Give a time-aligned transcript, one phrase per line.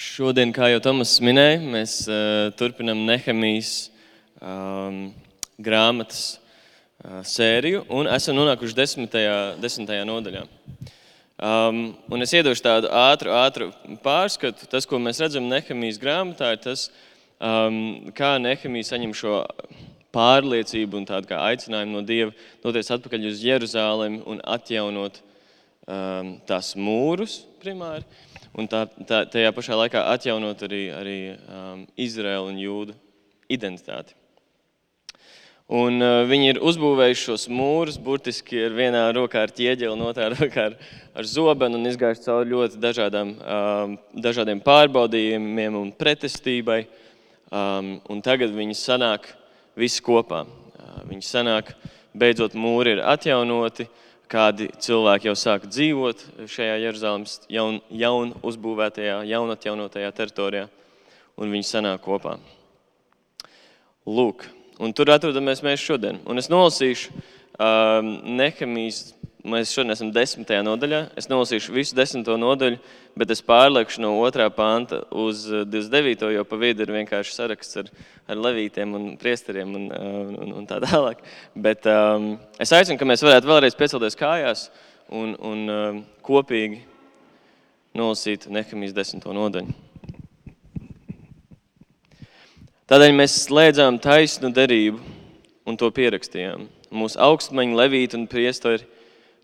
[0.00, 3.90] Šodien, kā jau Tomas minēja, mēs uh, turpinām Nehemijas
[4.40, 5.10] um,
[5.60, 10.46] grāmatas uh, sēriju un esam nonākuši desmitajā, desmitajā nodaļā.
[11.36, 13.68] Um, un es iedošu tādu ātru, ātru
[14.00, 14.70] pārskatu.
[14.72, 16.86] Tas, ko mēs redzam Nehemijas grāmatā, ir tas,
[17.36, 19.42] um, kā Nehemija saņem šo
[20.16, 22.32] pārliecību un tādu kā aicinājumu no Dieva
[22.64, 28.06] doties atpakaļ uz Jeruzalemi un atjaunot um, tās mūrus primāri
[28.56, 32.96] un tā, tā, tajā pašā laikā atjaunot arī, arī um, Izraēlu un Jūdu
[33.50, 34.16] identitāti.
[35.70, 40.30] Un, uh, viņi ir uzbūvējuši šos mūrus, burtiski ar vienā rokā ar ķieģeli, un otrā
[40.34, 40.78] rokā ar,
[41.14, 46.82] ar zobenu, un izgājuši cauri ļoti dažādām, um, dažādiem pārbaudījumiem un pretestībai.
[47.50, 49.30] Um, un tagad viņi sanāk
[49.78, 50.42] visi kopā.
[50.42, 51.70] Uh, viņi sanāk,
[52.18, 59.20] beidzot, mūri ir atjaunoti, uh, kādi cilvēki jau sāk dzīvot šajā Jeruzalemes jaun, jaun uzbūvētajā,
[59.30, 60.68] jaunatjaunotajā teritorijā,
[61.40, 62.36] un viņi sanāk kopā.
[64.06, 64.46] Lūk,
[64.80, 66.20] un tur atrodamies mēs šodien.
[66.30, 69.10] Un es nolasīšu um, Nehemijas
[69.40, 70.98] Mēs šodien esam desmitajā nodaļā.
[71.16, 72.76] Es nolasīšu visu desmito nodaļu,
[73.16, 76.26] bet es pārliekšu no otrā panta uz 29.
[76.34, 77.88] jo pa vidu ir vienkārši saraksts ar,
[78.28, 81.24] ar levītiem un priesteriem un, un, un tā tālāk.
[81.56, 84.66] Bet um, es aicinu, ka mēs varētu vēlreiz piecelties kājās
[85.08, 86.82] un, un um, kopīgi
[87.96, 89.72] nolasīt Nehemijas desmito nodaļu.
[92.92, 95.00] Tādēļ mēs slēdzām taisnu derību
[95.64, 96.68] un to pierakstījām.
[96.92, 98.84] Mūsu augstmaņa, levīti un priesteri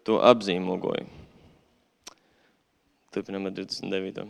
[0.07, 1.07] to apzīmogoju.
[3.15, 4.27] Turpinām ar 29.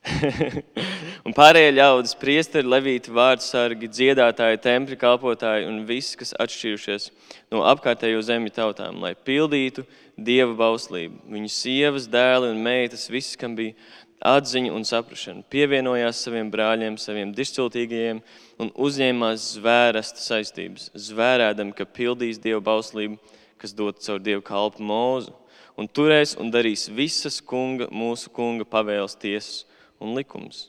[1.26, 7.08] un pārējie ļaudis, priesteri, levīti, vārdsargi, dziedātāji, templi kalpotāji un visi, kas atšķīrušies
[7.52, 9.86] no apkārtējo zemju tautām, lai pildītu
[10.20, 11.22] dieva bauslību.
[11.32, 13.76] Viņu sievas, dēli un meitas, viss, kam bija
[14.20, 18.20] atziņa un saprašana, pievienojās saviem brāļiem, saviem dišciltīgajiem
[18.60, 23.16] un uzņēmās zvērsta saistības, zvērēdam, ka pildīs dieva bauslību
[23.60, 25.34] kas dot caur Dievu kalpu mūzu,
[25.76, 29.64] un turēs un darīs visas kunga, mūsu kunga pavēles, tiesas
[30.00, 30.68] un likums.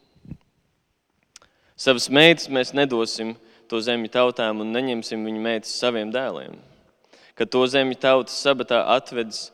[1.79, 3.33] Savas meitas mēs nedosim
[3.71, 6.59] to zemju tautām un neņemsim viņu meitas saviem dēliem.
[7.33, 9.47] Kad to zemju tautas sabatā atvedis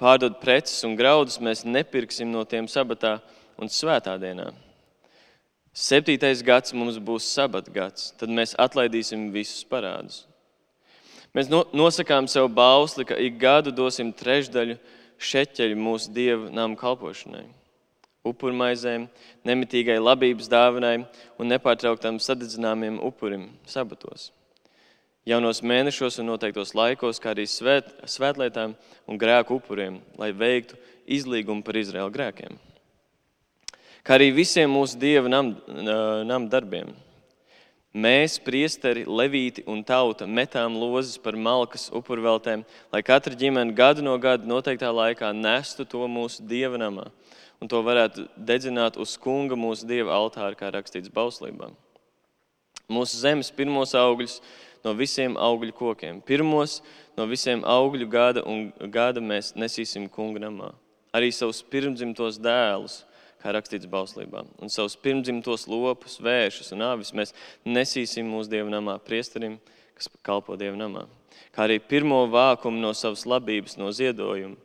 [0.00, 3.18] pārdot preces un graudus, mēs nepirksim no tiem sabatā
[3.60, 4.50] un svētā dienā.
[5.72, 10.26] Septītais gads mums būs sabata gads, tad mēs atlaidīsim visus parādus.
[11.32, 14.76] Mēs nosakām sev bausli, ka ik gadu dosim trešdaļu
[15.22, 17.46] šeķeļu mūsu dievu namu kalpošanai,
[18.28, 19.06] upurmaizēm,
[19.48, 20.98] nemitīgai labības dāvanai
[21.40, 24.28] un nepārtrauktam sadedzināmiem upurim sabatos.
[25.24, 28.74] Jaunos mēnešos un noteiktos laikos, kā arī svēt, svētlietām
[29.06, 30.76] un grēku upuriem, lai veiktu
[31.06, 32.58] izlīgumu par Izraēlu grēkiem.
[34.02, 35.54] Kā arī visiem mūsu dieva nam,
[36.26, 36.90] nam darbiem
[37.92, 44.14] Mēs, priesteri, levīti un tauta, metām lozes par malkas upurveltēm, lai katra ģimene gadu no
[44.16, 47.10] gada noteiktā laikā nestu to mūsu dieva namā
[47.62, 51.70] un to varētu dedzināt uz kunga mūsu dieva altāra, kā rakstīts bauslībā.
[52.90, 54.40] Mūsu zemes pirmos augļus
[54.82, 56.80] no visiem augļu kokiem, pirmos
[57.14, 60.72] no visiem augļu gada un gada mēs nesīsim kunga namā.
[61.14, 63.02] Arī savus pirmdzimtos dēlus
[63.42, 64.44] kā rakstīts bauslībā.
[64.62, 67.34] Un savus pirmdzimtos lopus, vēršus un avis mēs
[67.66, 69.58] nesīsim mūsu dievnamā priesterim,
[69.98, 71.06] kas kalpo dievnamā.
[71.52, 74.56] Kā arī pirmo vākumu no savas labības, no ziedojuma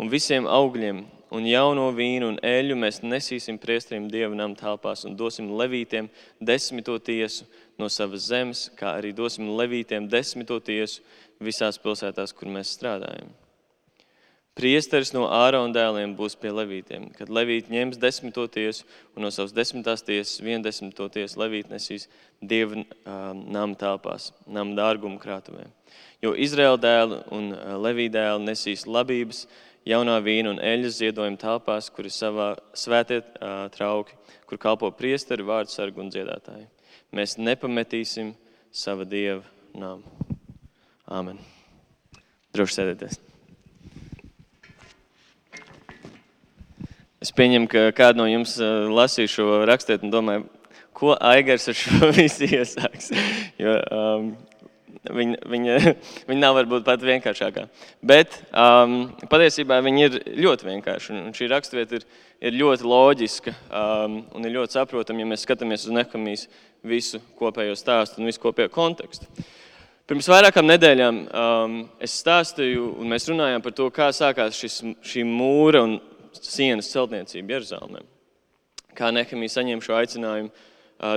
[0.00, 1.02] un visiem augļiem
[1.36, 6.08] un jauno vīnu un eļu mēs nesīsim priesterim dievnam telpās un dosim levītiem
[6.40, 7.46] desmito tiesu
[7.78, 11.04] no savas zemes, kā arī dosim levītiem desmito tiesu
[11.40, 13.30] visās pilsētās, kur mēs strādājam.
[14.58, 17.06] Priesteris no Ārona dēliem būs pie levītiem.
[17.14, 18.82] Kad levīti ņems desmito tiesu
[19.14, 22.08] un no savas desmitās tiesas vienu desmito tiesu levīti nesīs
[22.42, 25.70] dievu um, nama telpās, nama dārgumu krātuvēm.
[26.20, 29.46] Jo Izraēla dēli un Levija dēli nesīs labības,
[29.88, 34.18] jaunā vīna un eļas ziedojumu telpās, kur ir savā svētie uh, trauki,
[34.50, 36.66] kur kalpo priesteri, vārdu sargu un dziedātāji.
[37.16, 38.34] Mēs nepametīsim
[38.70, 40.04] sava dieva namu.
[41.10, 41.40] Āmen.
[42.54, 43.29] Droši sēdieties.
[47.20, 50.44] Es pieņemu, ka kāds no jums eh, lasīja šo rakstīt un domāja,
[50.96, 53.10] ko Aigars ar šo visu iesāks.
[53.60, 54.30] Jo, um,
[55.00, 55.74] Viņa, viņa,
[56.28, 57.62] viņa nav varbūt pat vienkāršākā.
[58.04, 61.14] Bet um, patiesībā viņa ir ļoti vienkārša.
[61.16, 62.04] Un šī raksturvieta ir,
[62.44, 66.44] ir ļoti loģiska um, un ir ļoti saprotama, ja mēs skatāmies uz Nehemijas
[66.84, 69.30] visu kopējo stāstu un visu kopējo kontekstu.
[70.10, 75.24] Pirms vairākām nedēļām um, es stāstīju, un mēs runājām par to, kā sākās šis, šī
[75.24, 75.96] mūra un
[76.38, 78.02] sienas celtniecību Jeruzalemē.
[78.94, 80.50] kā Nehemija saņem šo aicinājumu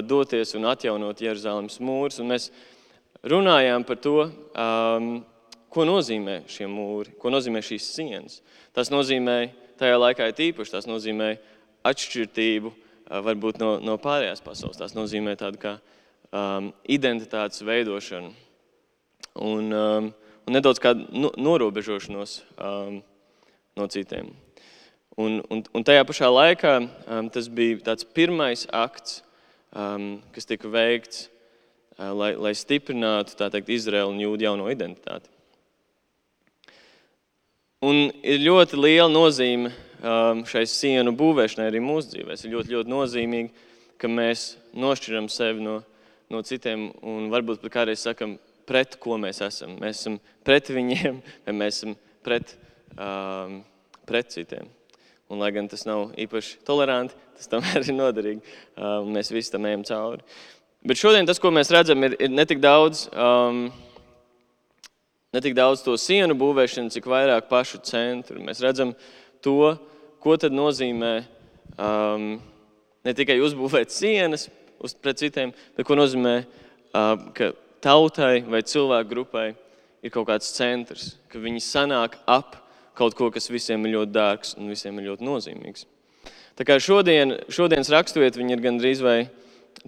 [0.07, 2.21] doties un atjaunot Jeruzalemes mūrus.
[2.23, 2.49] Mēs
[3.27, 5.25] runājām par to, um,
[5.73, 8.39] ko nozīmē šie mūri, ko nozīmē šīs sienas.
[8.75, 11.33] Tas nozīmē, tajā laikā ir īpaši, tas nozīmē
[11.89, 14.79] atšķirtību uh, varbūt no, no pārējās pasaules.
[14.79, 15.77] Tas nozīmē tādu kā
[16.31, 18.31] um, identitātes veidošanu
[19.33, 20.13] un, um,
[20.45, 23.01] un nedaudz kādu norobežošanos um,
[23.75, 24.31] no citiem.
[25.13, 29.19] Un, un, un tajā pašā laikā um, tas bija tāds pirmais akts,
[29.69, 31.27] um, kas tika veikts,
[31.99, 35.29] uh, lai, lai stiprinātu teikt, Izraēlu un jūdu jauno identitāti.
[37.83, 42.33] Un ir ļoti liela nozīme um, šai sienu būvēšanai arī mūsu dzīvēm.
[42.33, 43.65] Ir ļoti, ļoti nozīmīgi,
[44.01, 45.81] ka mēs nošķiram sevi no,
[46.33, 49.77] no citiem un varbūt pat kādreiz sakam, pret ko mēs esam.
[49.83, 50.17] Mēs esam
[50.47, 52.55] pret viņiem, vai mēs esam pret,
[52.95, 53.59] um,
[54.09, 54.71] pret citiem.
[55.33, 58.57] Un, lai gan tas nav īpaši toleranti, tas tomēr ir noderīgi.
[58.77, 60.21] Um, mēs visi tam ejam cauri.
[60.85, 63.07] Bet šodien tas, ko mēs redzam, ir, ir ne tik daudz.
[63.15, 63.65] Um,
[65.33, 68.37] Ne tik daudz to sienu būvēšanu, cik vairāk pašu centru.
[68.45, 68.91] Mēs redzam
[69.41, 69.73] to,
[70.21, 71.13] ko tad nozīmē
[71.73, 72.35] um,
[73.01, 74.45] ne tikai uzbūvēt sienas
[74.77, 76.35] uz, pret citiem, bet ko nozīmē,
[76.93, 77.49] uh, ka
[77.81, 79.47] tautai vai cilvēku grupai
[80.05, 82.59] ir kaut kāds centrs, ka viņi sanāk ap
[82.97, 85.87] kaut ko, kas visiem ir ļoti dārgs un visiem ir ļoti nozīmīgs.
[86.53, 89.17] Tā kā šodien, šodienas raksturvieta ir gandrīz vai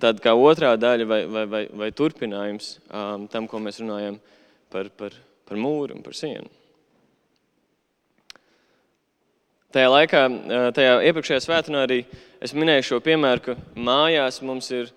[0.01, 4.17] tāda kā otrā daļa vai, vai, vai, vai turpinājums um, tam, ko mēs runājam
[4.73, 5.13] par, par,
[5.45, 6.49] par mūru un par sienu.
[9.75, 12.01] Tajā laikā, uh, tajā iepriekšējā svētdienā arī
[12.43, 14.89] es minēju šo piemēru, ka mājās mums ir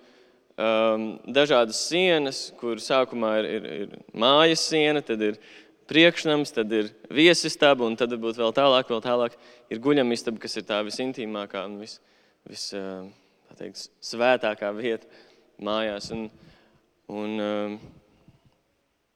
[0.55, 5.39] um, dažādas sienas, kur sākumā ir, ir, ir mājas siena, tad ir
[5.89, 9.37] priekšnams, tad ir viesistaba, un tad varbūt vēl tālāk, vēl tālāk
[9.73, 11.97] ir guļamistaba, kas ir tā visintīmākā un vis,
[12.49, 12.69] vis,
[13.57, 15.09] teikt, svētākā vieta
[15.65, 16.11] mājās.
[16.15, 16.27] Un,
[17.11, 17.33] un,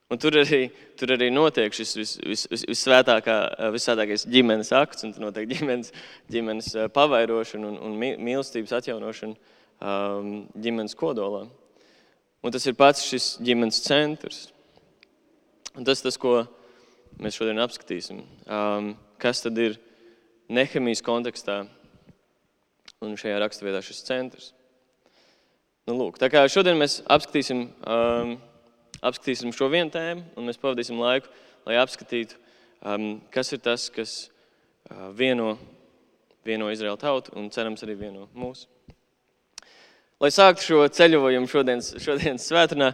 [0.09, 0.63] un tur, arī,
[0.99, 3.37] tur arī notiek šis vis, vis, vis, visvētākā,
[3.75, 5.93] visvētākais ģimenes akts, un tur notiek ģimenes,
[6.33, 9.53] ģimenes pavairošana un, un mīlestības atjaunošana
[10.63, 11.45] ģimenes kodolā.
[12.43, 14.49] Un tas ir pats šis ģimenes centrs.
[15.73, 16.43] Un tas tas, ko
[17.21, 18.23] mēs šodien apskatīsim.
[18.47, 19.77] Um, kas tad ir
[20.53, 21.63] Nehemijas kontekstā
[23.03, 24.51] un šajā raksturvietā šis centrs?
[25.87, 28.35] Nu, lūk, tā kā šodien mēs apskatīsim, um,
[29.03, 31.31] apskatīsim šo vienu tēmu, un mēs pavadīsim laiku,
[31.67, 32.39] lai apskatītu,
[32.87, 35.57] um, kas ir tas, kas uh, vieno,
[36.47, 38.72] vieno Izraēlu tautu un cerams arī vieno mūsu.
[40.23, 42.93] Lai sāktu šo ceļojumu šodienas, šodienas svētdienā,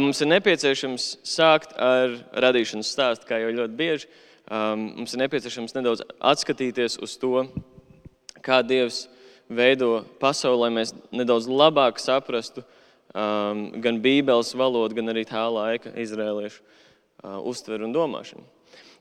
[0.00, 4.06] mums ir nepieciešams sākt ar radīšanas stāstu, kā jau ļoti bieži.
[4.48, 6.00] Mums ir nepieciešams nedaudz
[6.30, 7.42] atskatīties uz to,
[8.40, 9.02] kā Dievs
[9.52, 12.64] veido pasauli, lai mēs nedaudz labāk saprastu
[13.12, 16.64] gan Bībeles valodu, gan arī tā laika izrēliešu
[17.50, 18.46] uztveru un domāšanu.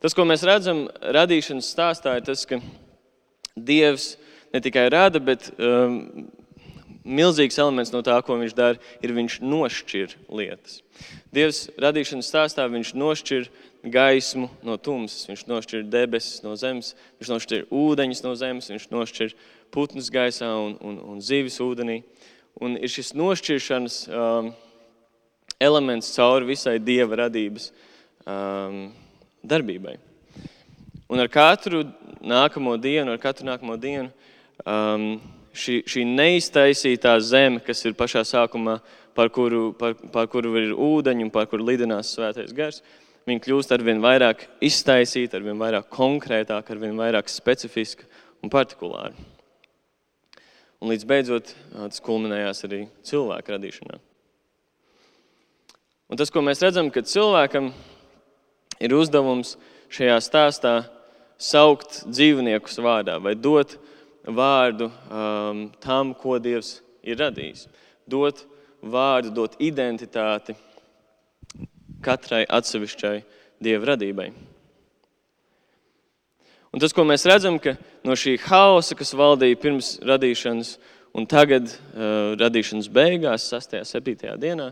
[0.03, 2.59] Tas, ko mēs redzam radīšanas stāstā, ir tas, ka
[3.55, 4.17] Dievs
[4.51, 6.27] ne tikai rada, bet um,
[7.03, 10.81] milzīgs elements no tā, ko viņš dara, ir viņš nošķir lietas.
[11.35, 13.49] Dievs radīšanas stāstā viņš nošķir
[13.83, 19.35] gaismu no tumsas, viņš nošķir debesis no zemes, viņš nošķir ūdeņus no zemes, viņš nošķir
[19.71, 22.01] putnus gaisā un, un, un zivis ūdenī.
[22.59, 24.51] Un ir šis nošķiršanas um,
[25.61, 27.69] elements cauri visai dieva radības
[28.27, 28.89] um,
[29.47, 29.95] darbībai.
[31.09, 31.85] Un ar katru
[32.19, 34.09] nākamo dienu, ar katru nākamo dienu
[34.65, 35.13] um,
[35.59, 38.79] šī, šī neiztaisītā zeme, kas ir pašā sākumā,
[39.17, 42.81] par kuru, par, par kuru ir ūdeņi un par kuru lidinās svētais gars,
[43.27, 48.07] viņi kļūst ar vien vairāk iztaisīti, ar vien vairāk konkrētāk, ar vien vairāk specifiski
[48.43, 49.27] un partikulāri.
[50.79, 53.99] Un līdz beidzot tas kulminējās arī cilvēka radīšanā.
[56.09, 57.73] Un tas, ko mēs redzam, kad cilvēkam
[58.79, 59.57] ir uzdevums
[59.93, 60.73] šajā stāstā
[61.39, 63.75] saukt dzīvniekus vārdā vai dot
[64.35, 67.67] vārdu um, tam, ko Dievs ir radījis.
[68.09, 68.45] Dot
[68.81, 70.55] vārdu, dot identitāti
[72.03, 73.17] katrai atsevišķai
[73.59, 74.29] Dieva radībai.
[76.69, 77.73] Un tas, ko mēs redzam, ka
[78.05, 80.75] no šī haosa, kas valdīja pirms radīšanas
[81.17, 83.79] un tagad uh, radīšanas beigās, 6.
[83.81, 84.35] un 7.
[84.39, 84.69] dienā,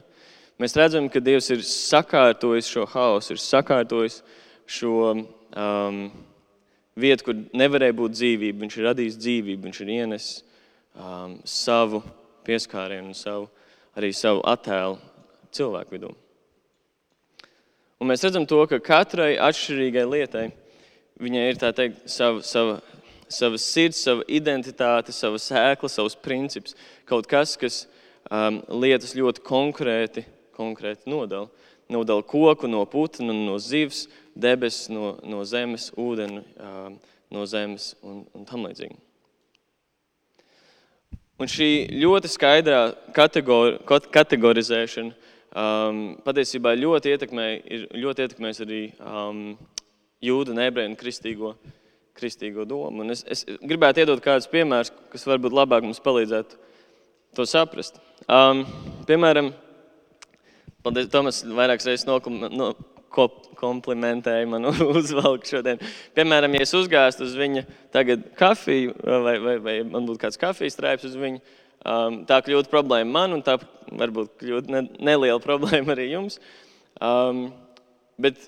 [0.61, 4.21] mēs redzam, ka Dievs ir sakārtojis šo haosu, ir sakārtojis
[4.69, 6.03] šo um,
[6.97, 8.63] vieta, kur nevarēja būt dzīvība.
[8.65, 10.43] Viņš ir radījis dzīvību, viņš ir ienesis
[10.97, 12.01] um, savu
[12.47, 13.47] pieskārienu, savu,
[13.97, 14.97] arī savu attēlu
[15.55, 16.13] cilvēku vidū.
[17.97, 20.47] Un mēs redzam to, ka katrai atšķirīgai lietai
[21.17, 22.77] viņai ir teikt, sava, sava
[23.29, 26.75] savas sirds, savu identitāti, savu sēklu, savus principus.
[27.07, 27.83] Kaut kas, kas
[28.31, 30.25] um, lietas ļoti konkrēti,
[30.57, 31.49] konkrēti nodala.
[31.91, 36.43] Nodala koku no putna, no zivs, debesis no, no zemes, ūdeni
[37.33, 38.97] no zemes un, un tam līdzīgi.
[41.37, 42.79] Un šī ļoti skaidrā
[43.13, 43.77] kategori,
[44.13, 45.11] kategorizēšana
[45.53, 49.43] um, patiesībā ļoti ietekmē, ir ļoti ietekmējis arī um,
[50.23, 51.53] jūdu, nebreju un kristīgo,
[52.17, 53.03] kristīgo domu.
[53.03, 56.57] Un es, es gribētu iedot kādus piemērus, kas varbūt labāk mums palīdzētu
[57.37, 58.01] to saprast.
[58.25, 58.65] Um,
[59.05, 59.51] piemēram,
[60.81, 62.71] paldies, Tomas vairākas reizes nokom, no,
[63.11, 64.67] komplimentēja man
[64.99, 65.81] uzvalku šodien.
[66.17, 67.63] Piemēram, ja es uzgāstu uz viņa
[67.95, 71.41] tagad kafiju, vai, vai, vai man būtu kāds kafijas traips uz viņu,
[71.83, 76.39] um, tā kļūtu problēma man, un tā varbūt kļūtu ne, neliela problēma arī jums.
[76.97, 77.47] Um,
[78.21, 78.39] bet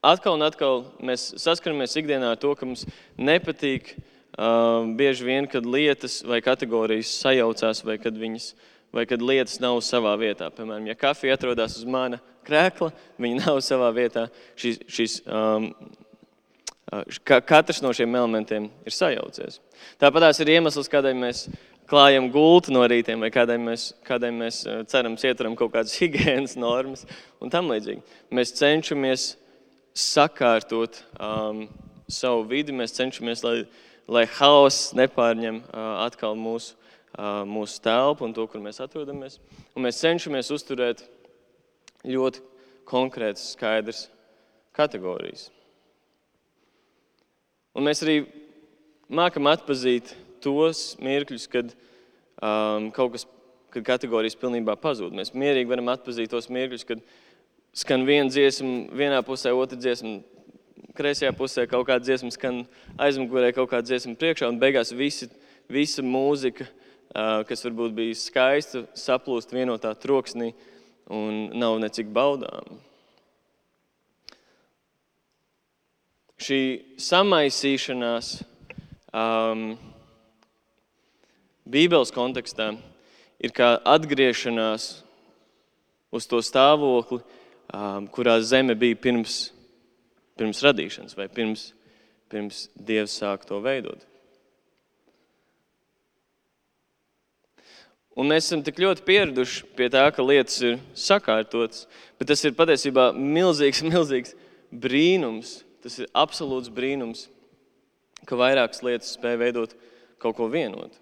[0.00, 2.86] atkal un atkal mēs saskaramies ikdienā ar to, ka mums
[3.20, 3.94] nepatīk
[4.40, 8.52] um, bieži vien, kad lietas vai kategorijas sajaucās, vai kad viņas
[8.94, 10.50] vai kad lietas nav savā vietā.
[10.54, 14.26] Piemēram, ja kafija atrodas uz mana krēkla, viņa nav savā vietā.
[14.58, 15.70] Šis, šis, um,
[17.24, 19.60] ka, katrs no šiem elementiem ir sajaucies.
[20.00, 21.44] Tāpat tās ir iemesls, kādēļ mēs
[21.90, 27.06] klājam gultu no rītiem, vai kādēļ mēs, kādēļ mēs cerams ieturam kaut kādas higiēnas normas
[27.42, 28.02] un tam līdzīgi.
[28.34, 29.30] Mēs cenšamies
[29.96, 31.64] sakārtot um,
[32.10, 33.56] savu vidi, mēs cenšamies, lai,
[34.10, 36.78] lai haoss nepārņem uh, atkal mūsu
[37.18, 39.38] mūsu telpu un to, kur mēs atrodamies.
[39.74, 41.02] Un mēs cenšamies uzturēt
[42.06, 42.42] ļoti
[42.88, 44.06] konkrētas, skaidras
[44.76, 45.48] kategorijas.
[47.76, 48.22] Un mēs arī
[49.10, 51.70] mākam atpazīt tos mirkļus, kad
[52.40, 53.26] um, kaut kas,
[53.70, 55.14] kad kategorijas pilnībā pazūd.
[55.14, 57.02] Mēs mierīgi varam atpazīt tos mirkļus, kad
[57.76, 60.18] skan viena dziesma, vienā pusē, otra dziesma,
[60.98, 62.64] kreisajā pusē kaut kāda dziesma, skan
[62.98, 65.30] aizmugurē kaut kāda dziesma priekšā, un beigās visi,
[65.70, 66.66] visa mūzika
[67.10, 70.52] kas varbūt bija skaista, saplūst vienotā troksnī
[71.10, 72.78] un nav necik baudām.
[76.40, 76.60] Šī
[76.96, 78.30] samaisīšanās
[79.12, 79.74] um,
[81.70, 82.70] Bībeles kontekstā
[83.42, 84.86] ir kā atgriešanās
[86.10, 89.50] uz to stāvokli, um, kurā zeme bija pirms,
[90.38, 91.72] pirms radīšanas vai pirms,
[92.32, 94.09] pirms Dievs sāk to veidot.
[98.18, 101.84] Un mēs esam tik ļoti pieraduši pie tā, ka lietas ir sakārtotas,
[102.18, 104.34] bet tas ir patiesībā milzīgs, milzīgs
[104.70, 105.60] brīnums.
[105.80, 107.28] Tas ir absolūts brīnums,
[108.28, 109.76] ka vairākas lietas spēj veidot
[110.20, 110.98] kaut ko vienotu.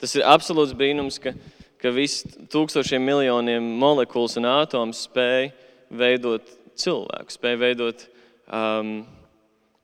[0.00, 1.34] Tas ir absolūts brīnums, ka,
[1.78, 5.52] ka visi tūkstošiem miljoniem molekulas un atomu spēj
[5.92, 6.48] veidot
[6.80, 8.04] cilvēku, spēj veidot
[8.48, 8.94] um,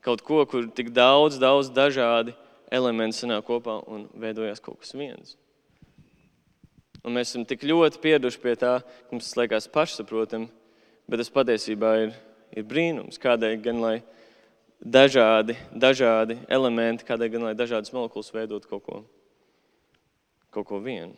[0.03, 2.35] kaut ko, kur tik daudz, daudz dažādi
[2.73, 5.37] elementi sanāk kopā un veidojas kaut kas viens.
[7.07, 10.49] Un mēs esam tik ļoti pieraduši pie tā, ka mums tas liekas pašsaprotami,
[11.07, 12.17] bet tas patiesībā ir,
[12.51, 13.21] ir brīnums.
[13.23, 13.95] Kādēļ gan lai
[14.83, 18.99] dažādi, dažādi elementi, kādēļ gan lai dažādas molekulas veidot kaut ko,
[20.51, 21.15] kaut ko vienu.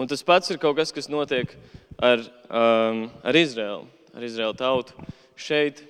[0.00, 1.52] Un tas pats ir kaut kas, kas notiek
[2.00, 3.84] ar, um, ar Izraēlu,
[4.16, 5.04] ar Izraēlu tautu.
[5.36, 5.84] Šeit,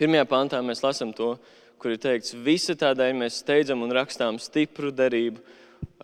[0.00, 1.34] pirmajā pantā, mēs lasām to,
[1.82, 5.42] kur ir teikts, visa tādēļ mēs steidzam un rakstām stipru derību.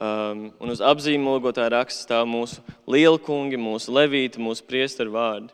[0.02, 5.52] Um, un uz apzīmogotā raksta stāv mūsu lielkungi, mūsu levīti, mūsu priesteru vārdi.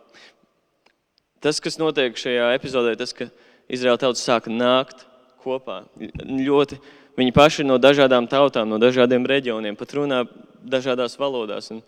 [1.43, 3.29] Tas, kas notiek šajā epizodē, tas, ka
[3.71, 5.05] Izraēla tauta sāka nākt
[5.45, 5.83] kopā.
[6.25, 6.81] Ļoti,
[7.19, 10.25] viņi paši no dažādām tautām, no dažādiem reģioniem, pat runā
[10.65, 11.71] dažādās valodās.
[11.75, 11.83] Un,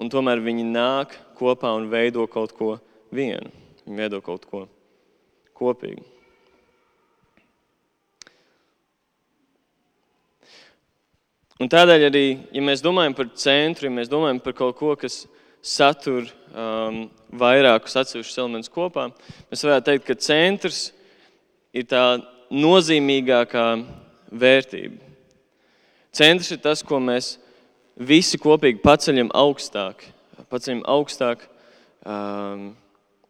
[0.00, 2.78] un tomēr viņi nāk kopā un veido kaut ko
[3.14, 3.52] vienu.
[3.84, 4.66] Viņi veido kaut ko
[5.60, 6.09] kopīgu.
[11.60, 12.24] Un tādēļ arī,
[12.56, 15.26] ja mēs domājam par centru, ja mēs domājam par kaut ko, kas
[15.60, 16.24] satur
[16.56, 17.02] um,
[17.36, 19.10] vairākus atsevišķus elementus kopā,
[19.52, 20.78] mēs varētu teikt, ka centrs
[21.76, 22.04] ir tā
[22.48, 23.66] nozīmīgākā
[24.40, 25.04] vērtība.
[26.16, 27.34] Centrs ir tas, ko mēs
[28.00, 30.06] visi kopīgi paceļam augstāk,
[30.48, 31.44] paceļam augstāk
[32.08, 32.70] um,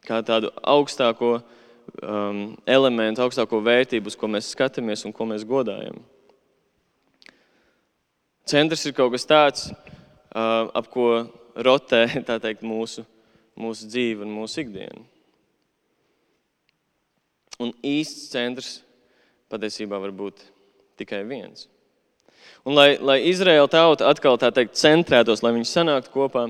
[0.07, 5.99] kā tādu augstāko um, elementu, augstāko vērtību, uz ko mēs skatāmies un ko mēs godājam.
[8.49, 9.69] Centrs ir kaut kas tāds,
[10.33, 11.09] ap ko
[11.55, 13.05] rotē teikt, mūsu,
[13.59, 15.03] mūsu dzīve un mūsu ikdiena.
[17.61, 18.79] Un īsts centrs
[19.53, 20.41] patiesībā var būt
[21.01, 21.67] tikai viens.
[22.65, 26.47] Un, lai, lai Izraēla tauta atkal tā teikt centrētos, lai viņi sanāktu kopā,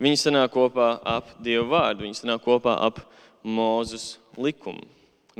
[0.00, 3.02] viņi sanāk kopā ap Dievu vārdu, viņi sanāk kopā ap
[3.40, 4.84] Mūzes likumu.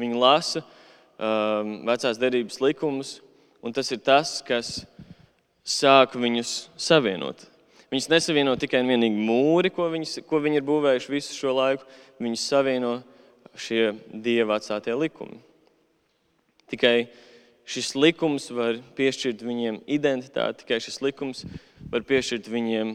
[0.00, 3.18] Viņi lasa um, vecās derības likumus,
[3.60, 4.78] un tas ir tas, kas
[5.70, 7.46] sāk viņus savienot.
[7.90, 11.86] Viņus nesavieno tikai un vienīgi mūri, ko, viņas, ko viņi ir būvējuši visu šo laiku.
[12.22, 12.92] Viņus savieno
[13.58, 15.40] šie dieva atstātie likumi.
[16.70, 17.08] Tikai
[17.70, 21.42] šis likums var piešķirt viņiem identitāti, tikai šis likums
[21.90, 22.94] var piešķirt viņiem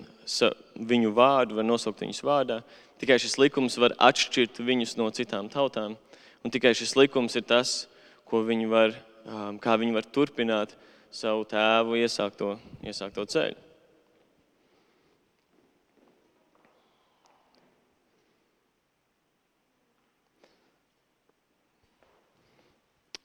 [0.87, 2.61] viņu vārdu, var nosaukt viņus vārdā.
[3.01, 5.97] Tikai šis likums var atšķirt viņus no citām tautām.
[6.45, 7.89] Un tikai šis likums ir tas,
[8.29, 8.95] ko viņi var,
[9.27, 10.75] um, kā viņi var turpināt
[11.15, 13.61] savu tēvu iesākto, iesākto ceļu.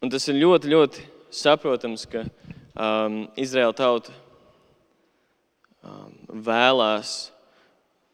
[0.00, 1.02] Un tas ir ļoti, ļoti
[1.34, 4.14] saprotams, ka um, Izraēla tauta
[5.84, 6.14] um,
[6.46, 7.28] vēlās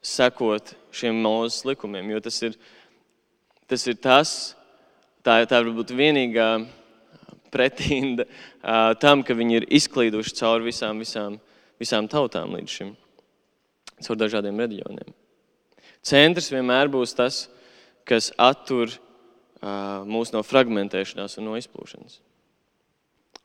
[0.03, 2.59] sekot šiem mūzes likumiem, jo tas ir
[3.71, 4.33] tas, ir tas
[5.23, 6.49] tā, tā varbūt vienīgā
[7.53, 11.41] pretinda uh, tam, ka viņi ir izklīduši cauri visām, visām,
[11.83, 12.93] visām tautām līdz šim,
[14.07, 15.15] caur dažādiem reģioniem.
[16.07, 17.47] Centrs vienmēr būs tas,
[18.07, 18.93] kas attur
[20.07, 22.21] mūs no fragmentēšanās un no izplūšanas.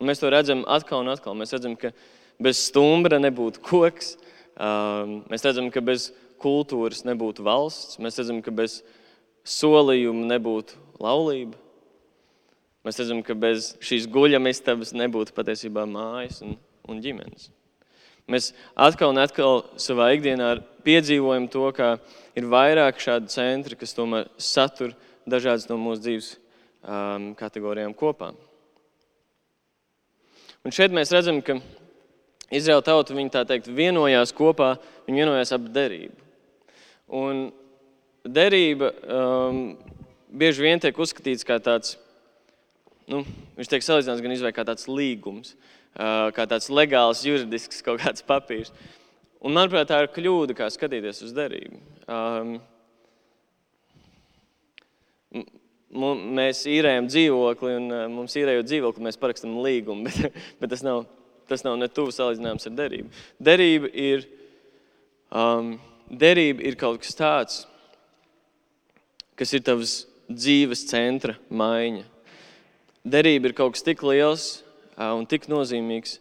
[0.02, 1.36] Un mēs to redzam atkal un atkal.
[1.38, 1.94] Mēs redzam, ka
[2.42, 4.16] bez stumbra nebūtu koks,
[5.32, 6.10] mēs redzam, ka bez
[6.42, 8.82] kultūras nebūtu valsts, mēs redzam, ka bez
[9.46, 11.58] solījuma nebūtu laulība.
[12.82, 16.56] Mēs redzam, ka bez šīs guļamistabas nebūtu patiesībā mājas un,
[16.90, 17.52] un ģimenes.
[18.32, 21.96] Mēs atkal un atkal savā ikdienā piedzīvojam to, ka
[22.38, 24.96] ir vairāk šādu centru, kas tomēr satur
[25.30, 28.32] dažādas no mūsu dzīves um, kategorijām kopā.
[30.62, 31.58] Un šeit mēs redzam, ka
[32.52, 34.76] Izraēla tauta tā teikt, vienojās kopā,
[35.08, 36.18] viņi vienojās ap derību.
[37.12, 37.48] Un
[38.28, 39.62] derība um,
[40.32, 41.96] bieži vien tiek uzskatīts kā tāds,
[43.12, 43.22] nu,
[43.58, 45.56] viņš tiek salīdzināts gan izvēlēt kā tāds līgums,
[46.36, 48.72] kā tāds legāls, juridisks kaut kāds papīrs.
[49.42, 51.80] Un, manuprāt, tā ir kļūda, kā skatīties uz derību.
[52.06, 52.60] Um,
[55.92, 61.04] mēs īrējam dzīvokli, un mums īrējot dzīvokli, mēs parakstām līgumu, bet, bet tas, nav,
[61.52, 63.12] tas nav ne tuvu salīdzināms ar derību.
[63.42, 64.28] Derība ir,
[65.34, 65.74] um,
[66.08, 67.60] derība ir kaut kas tāds,
[69.36, 72.11] kas ir tavs dzīves centra maiņa.
[73.02, 74.62] Derība ir kaut kas tik liels
[75.02, 76.20] un tik nozīmīgs,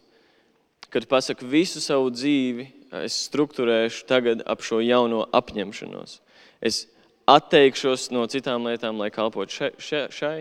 [0.89, 2.65] ka tu pasaki visu savu dzīvi,
[3.05, 6.17] es struktūrēšu tagad ap šo jauno apņemšanos.
[6.61, 6.87] Es
[7.29, 9.71] atteikšos no citām lietām, lai kalpotu šai.
[9.77, 10.35] šai, šai.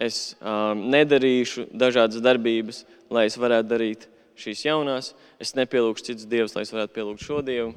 [0.00, 4.06] Es um, nedarīšu dažādas darbības, lai es varētu darīt
[4.40, 5.10] šīs jaunās.
[5.40, 7.74] Es nepielūgšu citus dievus, lai es varētu pielūgt šo dievu.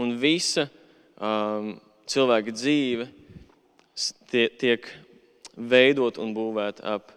[0.00, 0.68] Un visa
[1.18, 1.74] um,
[2.10, 3.10] cilvēka dzīve
[4.30, 4.88] tie, tiek
[5.60, 7.12] veidot un būvēta ap,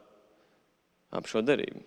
[1.14, 1.82] ap šo darību.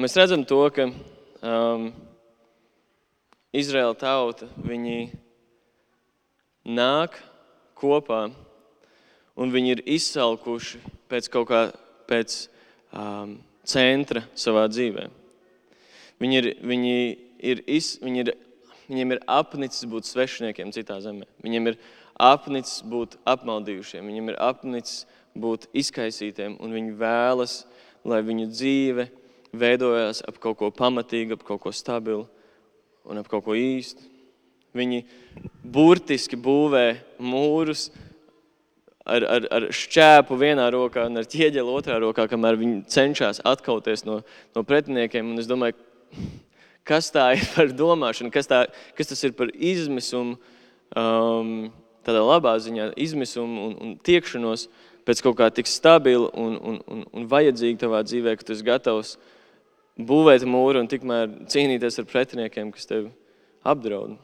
[0.00, 1.90] Mēs redzam to, ka um,
[3.52, 4.46] Izraēla tauta
[6.64, 7.18] nāk
[7.76, 8.22] kopā
[9.36, 10.80] un viņi ir izsalkuši
[11.10, 11.60] pēc kaut kā
[12.08, 12.38] pēc,
[12.96, 13.36] um,
[13.68, 15.19] centra savā dzīvē.
[16.20, 16.94] Viņi ir, viņi
[17.50, 18.34] ir, iz, viņi ir,
[18.90, 21.28] viņiem ir apnicis būt svešiniekiem citā zemē.
[21.44, 21.78] Viņiem ir
[22.20, 25.06] apnicis būt apmaldījušiem, viņiem ir apnicis
[25.40, 27.62] būt izkaisītiem, un viņi vēlas,
[28.04, 29.08] lai viņu dzīve
[29.56, 32.26] veidojās ap kaut ko pamatīgu, ap kaut ko stabilu
[33.08, 34.04] un ap kaut ko īstu.
[34.76, 35.02] Viņi
[35.66, 37.88] burtiski būvē mūrus
[39.02, 44.04] ar, ar, ar šķēpu vienā rokā un ar ķieģeli otrā rokā, kamēr viņi cenšas atkauties
[44.06, 44.20] no,
[44.54, 45.32] no pretiniekiem.
[45.32, 45.78] Un es domāju,
[46.88, 48.64] kas tā ir par domāšanu, kas, tā,
[48.98, 50.38] kas tas ir par izmisumu,
[50.96, 51.68] um,
[52.06, 54.68] tādā labā ziņā, izmisumu un, un tiekšanos
[55.06, 58.66] pēc kaut kā tik stabila un, un, un, un vajadzīga tavā dzīvē, ka tu esi
[58.66, 59.14] gatavs
[60.00, 63.10] būvēt mūru un tikmēr cīnīties ar pretiniekiem, kas tevi
[63.66, 64.16] apdraud.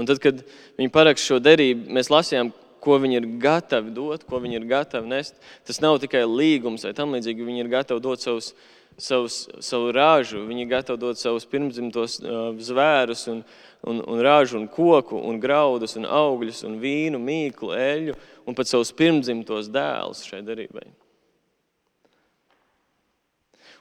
[0.00, 0.40] Un tad, kad
[0.80, 5.10] viņi paraksta šo derību, mēs lasījām, ko viņi ir gatavi dot, ko viņi ir gatavi
[5.10, 5.36] nest.
[5.68, 7.44] Tas nav tikai līgums vai tam līdzīgi.
[7.44, 8.54] Viņi ir gatavi dot savus,
[8.98, 12.18] savus, savu rāžu, viņi ir gatavi dot savus pirmdzimtos
[12.66, 13.42] zvērus, un,
[13.86, 18.70] un, un rāžu, un koku, un graudus, un augļus, un vīnu, mīklu, eļļu, un pat
[18.70, 20.88] savus pirmdzimtos dēlus šai derībai.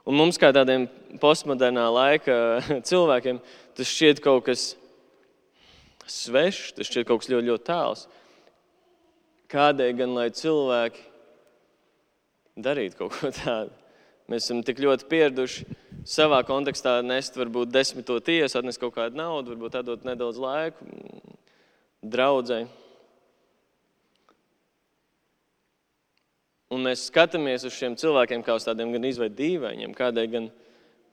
[0.10, 0.88] Un mums, kā tādiem
[1.22, 2.36] postmodernā laika
[2.90, 3.42] cilvēkiem,
[3.78, 4.72] tas šķiet kaut kas
[6.10, 8.08] svešs, tas šķiet kaut kas ļoti, ļoti tāls.
[9.50, 11.06] Kādēļ gan lai cilvēki
[12.60, 13.79] darītu kaut ko tādu?
[14.30, 15.64] Mēs esam tik ļoti pieraduši
[16.06, 20.86] savā kontekstā nest varbūt desmito tiesu, atnest kaut kādu naudu, varbūt atdot nedaudz laiku
[22.06, 22.70] draudzēji.
[26.70, 30.52] Un mēs skatāmies uz šiem cilvēkiem kā uz tādiem gan izveidu dīvainiem, kādai gan,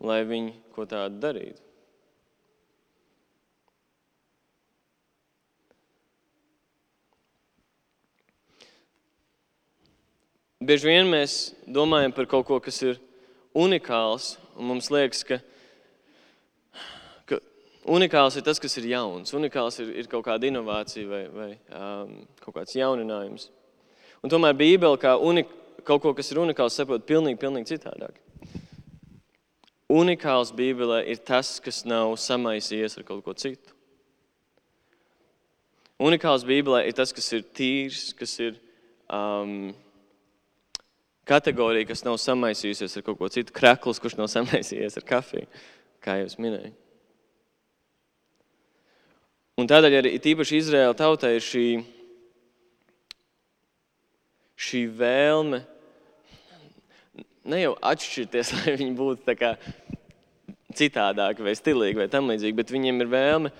[0.04, 1.62] lai viņi ko tādu darītu.
[10.66, 12.96] Bieži vien mēs domājam par kaut ko, kas ir
[13.56, 15.38] unikāls, un mums liekas, ka,
[17.28, 17.38] ka
[17.96, 19.32] unikāls ir tas, kas ir jauns.
[19.36, 23.48] Unikāls ir, ir kaut kāda inovācija vai, vai um, kaut kāds jauninājums.
[24.24, 25.50] Un tomēr Bībele kā unik,
[25.86, 28.20] kaut ko, kas ir unikāls, saprot pilnīgi, pilnīgi citādāk.
[29.92, 33.70] Unikāls Bībelē ir tas, kas nav samaisījies ar kaut ko citu.
[36.02, 38.58] Unikāls Bībelē ir tas, kas ir tīrs, kas ir
[39.08, 39.70] um,
[41.26, 45.46] kategorija, kas nav samaisījusies ar kaut ko citu, krekls, kurš nav samaisījies ar kafiju,
[46.04, 46.74] kā jau minēju.
[49.56, 51.66] Un tādēļ arī tīpaši Izraēla tautai ir šī
[54.56, 55.62] šī vēlme
[57.46, 59.36] ne jau atšķirties, lai viņi būtu
[60.76, 63.52] citādāki vai stilīgi vai tam līdzīgi, bet viņiem ir vēlme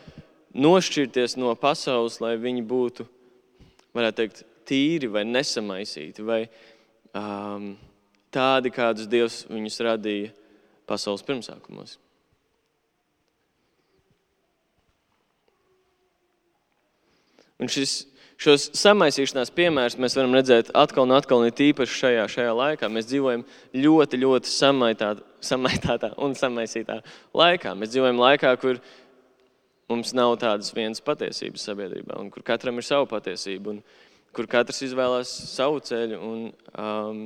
[0.57, 3.07] nošķirties no pasaules, lai viņi būtu,
[3.97, 6.47] varētu teikt, tīri vai nesamaisīti, vai
[7.17, 7.71] um,
[8.35, 10.35] tādi, kādus Dievs viņus radīja
[10.89, 11.97] pasaules pirmsākumos.
[17.57, 18.03] Un šis
[18.37, 22.91] Šos samaisīšanās piemērus mēs varam redzēt atkal un atkal, ne tīpaši šajā, šajā laikā.
[22.93, 26.99] Mēs dzīvojam ļoti, ļoti samaitātā, samaitātā un samaisītā
[27.37, 27.73] laikā.
[27.81, 28.83] Mēs dzīvojam laikā, kur
[29.89, 33.81] mums nav tādas vienas patiesības sabiedrībā, un kur katram ir sava patiesība, un
[34.37, 36.21] kur katrs izvēlās savu ceļu.
[36.21, 36.47] Un,
[36.77, 37.21] um,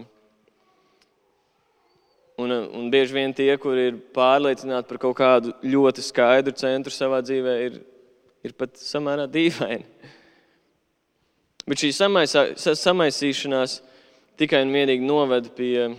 [2.41, 7.21] un, un bieži vien tie, kuri ir pārliecināti par kaut kādu ļoti skaidru centru savā
[7.27, 7.81] dzīvē, ir,
[8.47, 9.87] ir pat samērā dīvaini.
[11.71, 13.77] Bet šī samaisā, samaisīšanās
[14.41, 15.91] tikai un vienīgi noveda pie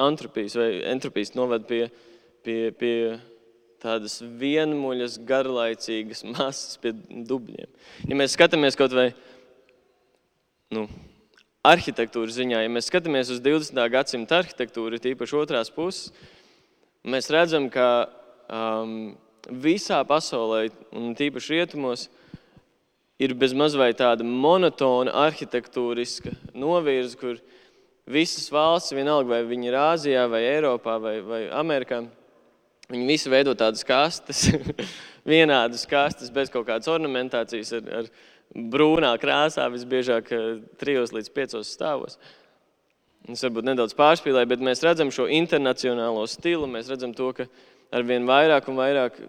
[0.00, 1.82] antropijas, vai entropijas noveda pie,
[2.46, 2.94] pie, pie
[3.80, 7.68] tādas vienmuļas, garlaicīgas masas, pie dubļiem.
[8.08, 9.10] Ja mēs skatāmies kaut vai
[10.74, 10.86] nu,
[11.66, 13.80] arhitektūras ziņā, ja mēs skatāmies uz 20.
[13.92, 16.12] gadsimta arhitektūru, tīpaši otrās puses,
[17.02, 17.88] mēs redzam, ka
[18.46, 19.12] um,
[19.50, 22.06] visā pasaulē, un tīpaši rietumos,
[23.20, 27.36] ir bezmaz vai tāda monotona arhitektūriska novirze, kur
[28.10, 32.00] visas valsts, vienalga vai viņi ir Āzijā, vai Eiropā, vai, vai Amerikā,
[32.90, 34.48] viņi visi veido tādas kastes,
[35.34, 38.12] vienādas kastes, bez kaut kādas ornamentācijas, ar, ar
[38.54, 40.46] brūnā krāsā, visbiežāk eh,
[40.80, 42.18] trijos līdz piecos stāvos.
[43.30, 46.66] Es varbūt nedaudz pārspīlēju, bet mēs redzam šo internacionālo stilu.
[46.70, 47.46] Mēs redzam to, ka
[47.92, 49.20] ar vien vairāk un vairāk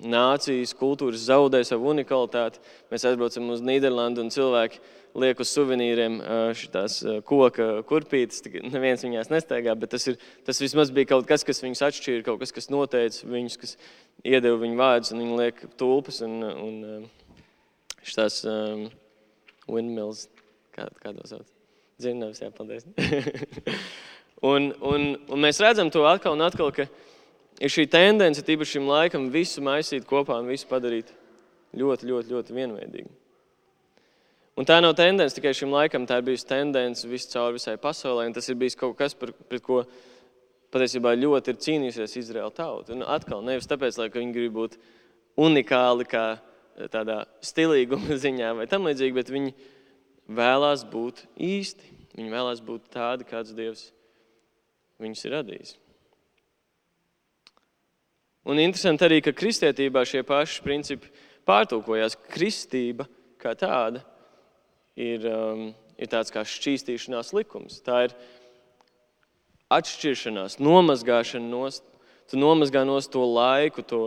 [0.00, 2.62] nācijas, kultūras zaudē savu unikalitāti.
[2.92, 4.80] Mēs aizbraucam uz Nīderlandi un cilvēki
[5.20, 6.20] liek uz suvenīriem
[6.56, 8.44] šīs koka kurpītes.
[8.70, 12.40] Neviens viņās nestaigā, bet tas, ir, tas vismaz bija kaut kas, kas viņus atšķīra, kaut
[12.40, 13.76] kas, kas noteica viņus, kas
[14.22, 17.10] iedeva viņu vārdus, un viņi liek tulpes un, un
[18.06, 18.84] šīs um,
[19.70, 20.26] windmills,
[20.74, 21.46] kā, kā to sauc.
[22.00, 22.86] Zinu, nevis jāpaldies.
[24.50, 26.86] un, un, un mēs redzam to atkal un atkal, ka
[27.60, 31.12] ir šī tendence, tīpaši šim laikam, visu maisīt kopā un visu padarīt
[31.76, 33.10] ļoti, ļoti, ļoti vienveidīgu.
[34.58, 38.26] Un tā nav tendence tikai šim laikam, tā ir bijusi tendence viscaur visai pasaulē.
[38.34, 39.84] Tas ir bijis kaut kas, par, pret ko
[40.74, 42.92] patiesībā ļoti ir cīnījusies Izraēla tauta.
[42.96, 44.76] Un atkal, nevis tāpēc, lai viņi grib būt
[45.40, 46.24] unikāli, kā
[46.92, 49.54] tādā stilīguma ziņā vai tam līdzīgi, bet viņi
[50.30, 51.96] vēlās būt īsti.
[52.16, 53.86] Viņi vēlās būt tādi, kāds Dievs
[55.00, 55.76] viņus ir radījis.
[58.50, 61.10] Un interesanti arī, ka kristietībā šie paši principi
[61.48, 62.16] pārtulkojās.
[62.32, 63.06] Kristība
[63.40, 64.02] kā tāda
[64.98, 67.78] ir, um, ir tāds kā šķīstīšanās likums.
[67.84, 68.16] Tā ir
[69.70, 71.68] atšķiršanās, nomazgāšana no,
[72.30, 74.02] tu nomazgā no to laiku, to,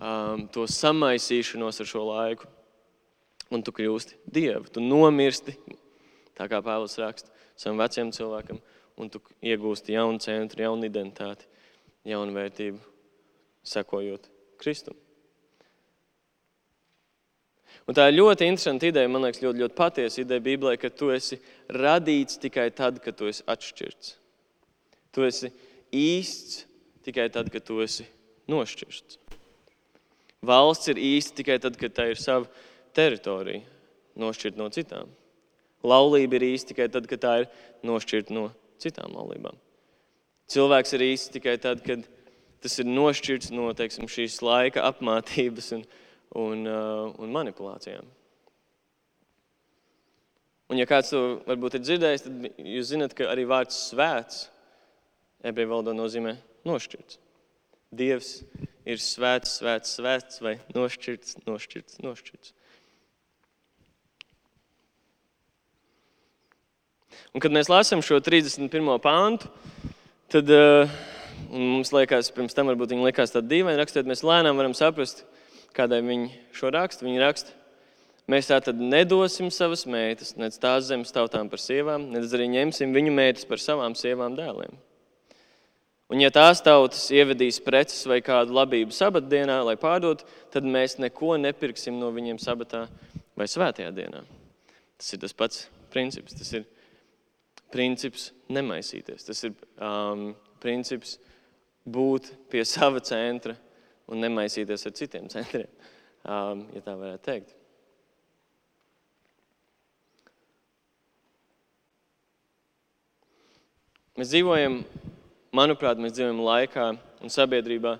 [0.00, 2.48] um, to samaisīšanos ar šo laiku.
[3.50, 5.56] Un tu kļūsti dievu, tu nomirsti,
[6.38, 8.60] tā kā Pāvils raksta, savam vecajam cilvēkam,
[9.00, 11.48] un tu iegūsti jaunu centru, jaunu identitāti,
[12.06, 12.78] jaunu vērtību
[13.66, 14.94] sekojot Kristum.
[17.88, 21.10] Un tā ir ļoti interesanta ideja, man liekas, ļoti, ļoti patiesa ideja Bībelē, ka tu
[21.10, 21.40] esi
[21.74, 24.12] radīts tikai tad, kad tu esi atšķirts.
[25.10, 25.50] Tu esi
[25.90, 26.60] īsts
[27.06, 28.06] tikai tad, kad tu esi
[28.50, 29.19] nošķirts.
[30.46, 32.48] Valsts ir īsta tikai tad, kad tā ir sava
[32.96, 33.60] teritorija,
[34.20, 35.10] nošķirta no citām.
[35.84, 37.50] Laulība ir īsta tikai tad, kad tā ir
[37.86, 38.48] nošķirta no
[38.80, 39.56] citām laulībām.
[40.50, 42.06] Cilvēks ir īsts tikai tad, kad
[42.60, 45.84] tas ir nošķirts no teiksim, šīs laika apmācības un,
[46.36, 48.08] un, uh, un manipulācijām.
[50.70, 54.44] Un, ja kāds to varbūt ir dzirdējis, tad jūs zināt, ka arī vārds svēts
[55.42, 56.36] ebreju valodā nozīmē
[56.68, 57.18] nošķirts.
[57.96, 58.36] Dievs
[58.90, 62.54] ir svēts, svēts, svēts vai nošķirts, nošķirts, nošķirts.
[67.30, 68.90] Un, kad mēs lasām šo 31.
[69.04, 69.50] pāntu,
[70.32, 70.90] tad uh,
[71.50, 75.24] mums liekas, pirms tam varbūt viņi likās tādi dīvaini rakstot, mēs lēnām varam saprast,
[75.76, 77.06] kādai viņi šo rakstu.
[77.06, 77.54] Viņi raksta,
[78.30, 82.94] mēs tā tad nedosim savas meitas, nec tās zemes tautām par sievām, nec arī ņemsim
[82.96, 84.74] viņu meitas par savām sievām dēliem.
[86.10, 91.36] Un, ja tās tautas ievedīs preces vai kādu labību sabatdienā, lai pārdotu, tad mēs neko
[91.38, 92.88] nepirksim no viņiem sabatā
[93.38, 94.24] vai svētajā dienā.
[94.98, 96.34] Tas ir tas pats princips.
[96.34, 96.66] Tas ir
[97.70, 99.28] princips nemaisīties.
[99.28, 101.16] Tas ir um, princips
[101.86, 103.54] būt pie sava centra
[104.10, 105.70] un nemaisīties ar citiem centriem,
[106.26, 107.54] um, ja tā varētu teikt.
[114.18, 114.82] Mēs dzīvojam,
[115.54, 116.86] manuprāt, mēs dzīvojam laikā
[117.20, 117.96] un sabiedrībā,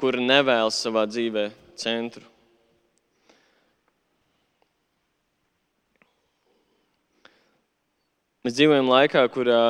[0.00, 1.50] kura nevēlas savā dzīvē
[1.80, 2.24] centru.
[8.40, 9.60] Mēs dzīvojam laikā, kurā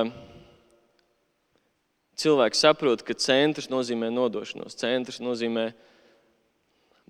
[2.21, 5.73] cilvēks saprot, ka centrs nozīmē nodošanos, centrs nozīmē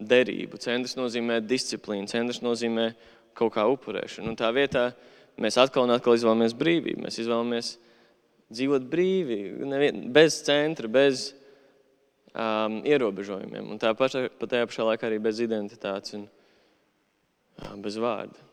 [0.01, 2.87] derību, centrs nozīmē disciplīnu, centrs nozīmē
[3.37, 4.33] kaut kā upurēšanu.
[4.33, 4.89] Un tā vietā
[5.41, 7.05] mēs atkal un atkal izvēlamies brīvību.
[7.05, 7.75] Mēs izvēlamies
[8.51, 9.39] dzīvot brīvi,
[10.13, 11.31] bez centra, bez
[12.35, 13.73] um, ierobežojumiem.
[13.73, 18.49] Un tā pašā, pat tajā pašā laikā arī bez identitātes un um, bez vārda.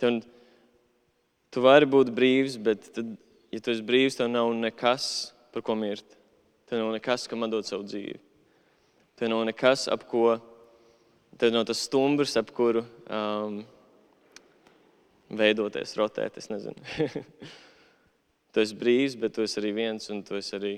[0.00, 0.24] Tev,
[1.54, 3.14] tu vari būt brīvs, bet, tad,
[3.54, 5.06] ja tu esi brīvs, tev nav nekas,
[5.54, 6.16] par ko mirt.
[6.68, 8.18] Tev nav nekas, kam dot savu dzīvi.
[9.20, 10.34] Tev nav nekas, ap ko,
[11.38, 13.60] tev nav tas stumbrs, ap kuru um,
[15.30, 16.38] veidoties, rotēt.
[16.40, 16.76] Es nezinu.
[18.52, 20.76] tu esi brīvs, bet tu esi arī viens, un tu esi arī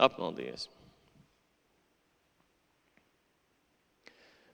[0.00, 0.68] apmaldījies.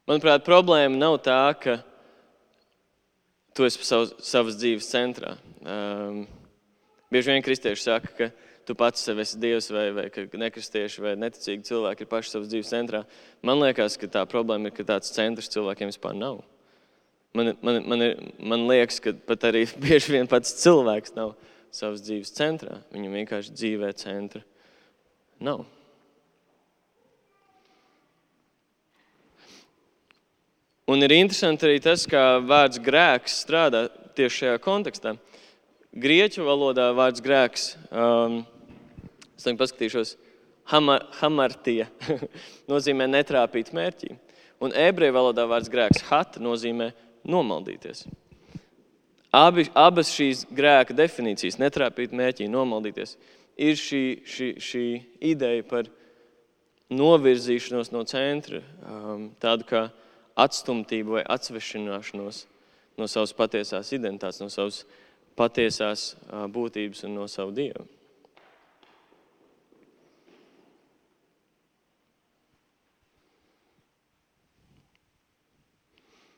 [0.07, 1.81] Manuprāt, problēma nav tā, ka
[3.57, 5.35] tu esi savu, savas dzīves centrā.
[5.67, 6.27] Um,
[7.11, 8.29] bieži vien kristieši saka, ka
[8.67, 12.53] tu pats sev esi Dievs, vai, vai ka nekristieši vai neticīgi cilvēki ir paši savas
[12.53, 13.03] dzīves centrā.
[13.43, 16.45] Man liekas, ka tā problēma ir, ka tāds centrs cilvēkiem vispār nav.
[17.37, 21.35] Man, man, man, ir, man liekas, ka pat arī bieži vien pats cilvēks nav
[21.75, 22.79] savas dzīves centrā.
[22.95, 24.41] Viņam vienkārši dzīvē centra
[25.45, 25.67] nav.
[30.87, 35.17] Un ir interesanti arī tas, kā vārds grēks strādā tieši šajā kontekstā.
[35.97, 38.45] Grieķu valodā vārds grēks, um,
[39.35, 40.15] es tam paskatīšos,
[40.71, 41.89] hamar, hamartija,
[42.71, 44.15] nozīmē netrāpīt mērķī.
[44.63, 46.93] Un ebreju valodā vārds grēks, hat, nozīmē
[47.29, 48.07] nomaldīties.
[49.37, 53.17] Abi, abas šīs grēka definīcijas, netrāpīt mērķī, nomaldīties,
[53.61, 54.85] ir šī, šī, šī
[55.33, 55.91] ideja par
[56.93, 59.83] novirzīšanos no centra, um, tādu kā
[60.39, 62.45] atstumtību vai atsvešināšanos
[62.97, 64.85] no savas patiesās identitātes, no savas
[65.37, 66.15] patiesās
[66.53, 67.85] būtības un no savu dievu.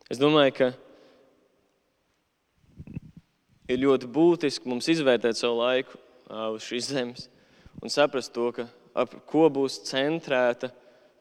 [0.08, 0.68] Es domāju, ka
[3.68, 5.98] ir ļoti būtiski mums izvērtēt savu laiku
[6.54, 7.26] uz šīs zemes
[7.82, 8.64] un saprast to, ka
[8.96, 10.70] ap ko būs centrēta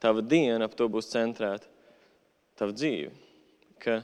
[0.00, 1.68] tava diena, ap to būs centrēta
[2.58, 3.10] tavu dzīvi.
[3.82, 4.00] Ka,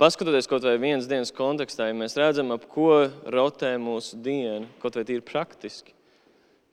[0.00, 4.96] paskatoties kaut vai vienas dienas kontekstā, ja mēs redzam, ap ko rotē mūsu diena, kaut
[4.98, 5.94] vai tīri praktiski,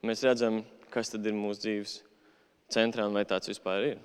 [0.08, 1.98] mēs redzam, kas tad ir mūsu dzīves
[2.72, 4.02] centrā un vai tāds vispār ir.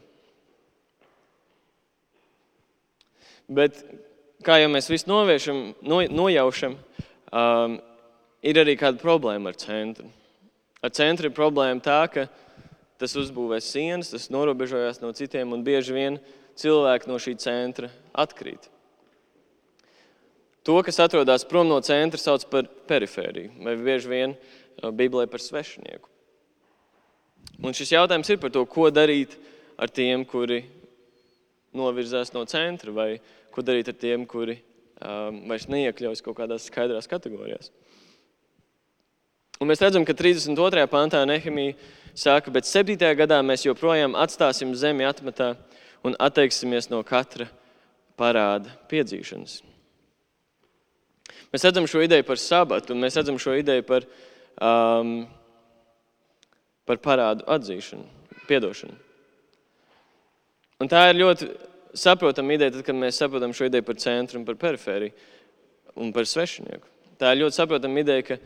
[3.46, 3.78] Bet,
[4.42, 6.74] kā jau mēs visi noviešam, no, nojaušam,
[7.30, 7.76] um,
[8.42, 10.08] ir arī kāda problēma ar centru.
[10.82, 12.26] Ar centru ir problēma tā, ka
[13.00, 16.18] tas uzbūvē sienas, tas norobežojās no citiem, un bieži vien
[16.58, 18.70] cilvēki no šī centra atkrīt.
[20.66, 25.42] To, kas atrodas prom no centra, sauc par perifēriju, vai bieži vien uh, Bībelē par
[25.42, 26.10] svešinieku.
[27.62, 29.36] Un šis jautājums ir par to, ko darīt
[29.78, 30.64] ar tiem, kuri
[31.74, 33.10] novirzās no centra, vai
[33.54, 34.58] ko darīt ar tiem, kuri
[35.00, 37.72] um, vairs neiekļaujas kaut kādās skaidrās kategorijās.
[39.56, 40.84] Un mēs redzam, ka 32.
[40.92, 41.76] pantā Nehemija
[42.16, 42.98] saka, bet 7.
[43.16, 45.54] gadā mēs joprojām atstāsim zemi atmetā
[46.04, 47.48] un atteiksimies no katra
[48.20, 49.62] parāda piedzīšanas.
[51.52, 54.04] Mēs redzam šo ideju par sabatu, un mēs redzam šo ideju par,
[54.60, 55.18] um,
[56.84, 58.04] par parādu atzīšanu,
[58.44, 59.05] atdošanu.
[60.82, 61.48] Un tā ir ļoti
[61.96, 66.28] saprotama ideja, tad, kad mēs saprotam šo ideju par centru un par perifēriju un par
[66.28, 66.84] svešinieku.
[67.16, 68.36] Tā ir ļoti saprotama ideja, ka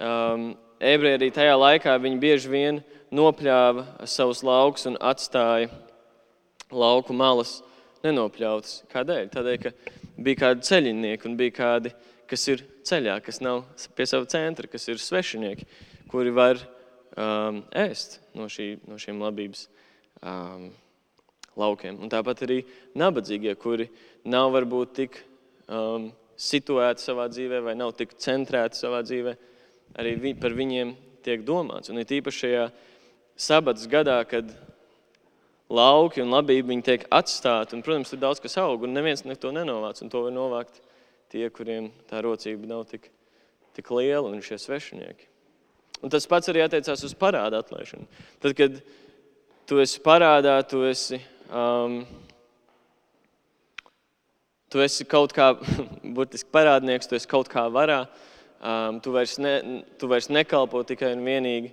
[0.00, 0.46] um,
[0.80, 2.80] ebreji arī tajā laikā bieži vien
[3.12, 5.68] nopļāva savus laukus un atstāja
[6.72, 7.58] lauku malas
[8.02, 8.82] nenopļautas.
[8.92, 9.28] Kādēļ?
[9.34, 9.74] Tādēļ, ka
[10.16, 11.92] bija kādi ceļinieki un bija kādi,
[12.30, 15.68] kas ir ceļā, kas nav pie sava centra, kas ir svešinieki,
[16.08, 16.64] kuri var
[17.12, 19.66] um, ēst no, šī, no šiem labības
[20.24, 20.70] um,
[21.58, 21.98] laukiem.
[22.02, 22.62] Un tāpat arī
[22.98, 23.88] nabadzīgie, kuri
[24.24, 25.18] nav varbūt tik
[25.68, 29.34] um, situēti savā dzīvē vai nav tik centrēti savā dzīvē,
[30.00, 31.92] arī vi, par viņiem tiek domāts.
[31.92, 32.66] Un ir tīpaši šajā
[33.38, 34.50] sabatas gadā, kad
[35.72, 37.76] lauki un labība tiek atstāti.
[37.76, 40.02] Un, protams, tur daudz kas aug, un neviens ne to nenovāc.
[40.04, 40.80] Un to var novākt
[41.32, 43.08] tie, kuriem tā rocība nav tik,
[43.76, 45.28] tik liela, un šie svešinieki.
[46.02, 48.08] Un tas pats arī attiecās uz parādu atlaišanu.
[48.42, 48.80] Tad, kad
[49.70, 52.02] tu esi parādā, tu esi Um,
[54.72, 55.52] tu esi kaut kā,
[56.16, 58.04] burtiski parādnieks, tu esi kaut kā varā.
[58.62, 61.72] Um, tu, vairs ne, tu vairs nekalpo tikai un vienīgi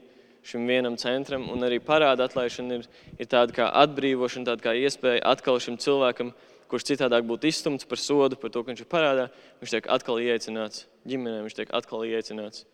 [0.49, 2.86] šim vienam centram, un arī parāda atlaišana ir,
[3.19, 6.32] ir tāda kā atbrīvošana, tāda kā iespēja atkal šim cilvēkam,
[6.69, 9.27] kurš citādāk būtu izstumts par sodu, par to, ka viņš ir parādā,
[9.62, 12.65] viņš tiek atkal ieaicināts ģimenē, viņš tiek atkal ieaicināts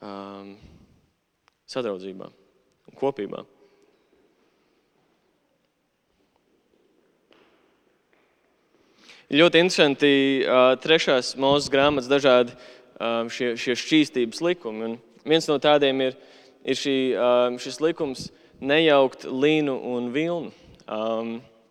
[0.00, 0.54] um,
[1.68, 3.44] sadraudzībā un kopībā.
[9.32, 10.08] Ļoti interesanti
[10.84, 12.52] trešās mūzes grāmatas dažādi
[13.32, 14.84] šie, šie šķīstības likumi.
[14.84, 16.18] Un viens no tādiem ir,
[16.68, 16.96] ir šī,
[17.64, 18.26] šis likums
[18.60, 20.52] nejaukt līnu un vilnu.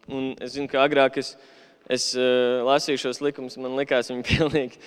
[0.09, 1.35] Un es zinu, ka agrāk es,
[1.85, 2.09] es
[2.65, 4.81] lasīju šos likumus, man likās viņi pilnīgi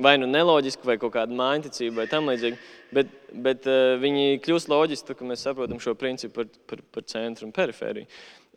[0.00, 2.56] vai nu neloģiski, vai kaut kāda mājiņticība, vai tam līdzīgi.
[2.96, 3.12] Bet,
[3.44, 3.68] bet
[4.00, 8.08] viņi kļūst loģiski, tad, kad mēs saprotam šo principu par, par, par centru un perifēriju.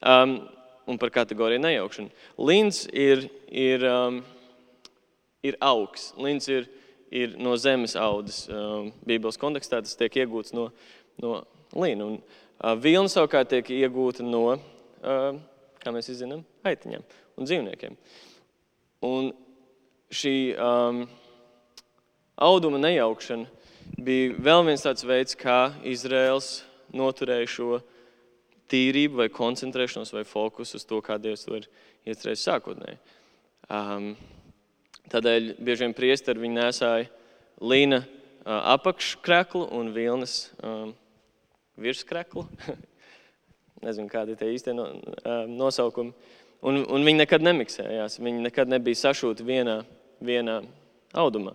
[0.08, 0.39] Um,
[0.88, 2.12] un par kategoriju nejaukšanu.
[2.39, 4.21] Līns ir, ir, um,
[5.45, 6.12] ir augs.
[6.19, 6.69] Līns ir,
[7.12, 8.45] ir no zemes audzes.
[8.52, 10.69] Um, Bībeles kontekstā tas tiek iegūts no,
[11.23, 11.41] no
[11.76, 12.08] līna.
[12.08, 15.30] Un, uh, vilna savukārt tiek iegūta no, uh,
[15.84, 17.04] kā mēs zinām, aitiņiem
[17.38, 18.00] un dzīvniekiem.
[19.08, 19.30] Un
[20.13, 21.04] šī um,
[22.38, 23.52] auduma nejaukšana
[24.04, 26.62] bija vēl viens tāds veids, kā Izraels
[26.95, 27.80] noturēja šo
[28.71, 31.67] tīrību, vai koncentrēšanos, vai fokusu uz to, kā Dievs to ir
[32.08, 32.99] iecerējis sākotnēji.
[33.73, 34.12] Um,
[35.12, 37.08] tādēļ bieži vien priesteri viņi nesāja
[37.63, 40.93] līna uh, apakškreklu un vilnas um,
[41.80, 42.47] virskreklu.
[43.86, 46.15] Nezinu, kādi ir tie īstie no, uh, nosaukumi.
[46.65, 48.17] Un, un viņi nekad nemiksējās.
[48.23, 49.82] Viņi nekad nebija sašūti vienā,
[50.25, 50.62] vienā
[51.17, 51.53] audumā.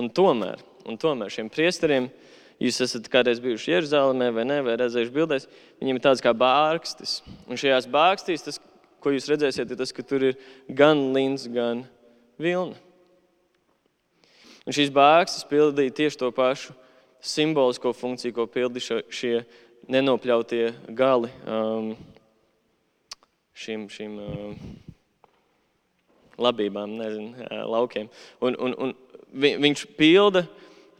[0.00, 2.29] Un tomēr, un tomēr šiem priesteriem uh,
[2.60, 5.46] Jūs esat kādreiz bijuši Jeruzalemē vai ne, vai redzējuši bildēs.
[5.80, 7.20] Viņiem ir tāds kā bārkstis.
[7.48, 8.60] Un šajās bārkstīs, tas,
[9.00, 10.36] ko jūs redzēsiet, ir tas, ka tur ir
[10.68, 11.86] gan lins, gan
[12.40, 12.76] vilna.
[14.68, 16.76] Un šīs bārkstis pildīja tieši to pašu
[17.24, 19.34] simbolisko funkciju, ko pildīja šie
[19.90, 21.94] nenopļautie gali um,
[23.56, 24.54] šīm, šīm um,
[26.40, 28.08] labībām, nezinu, laukiem.
[28.44, 28.94] Un, un, un
[29.32, 30.44] viņš pilda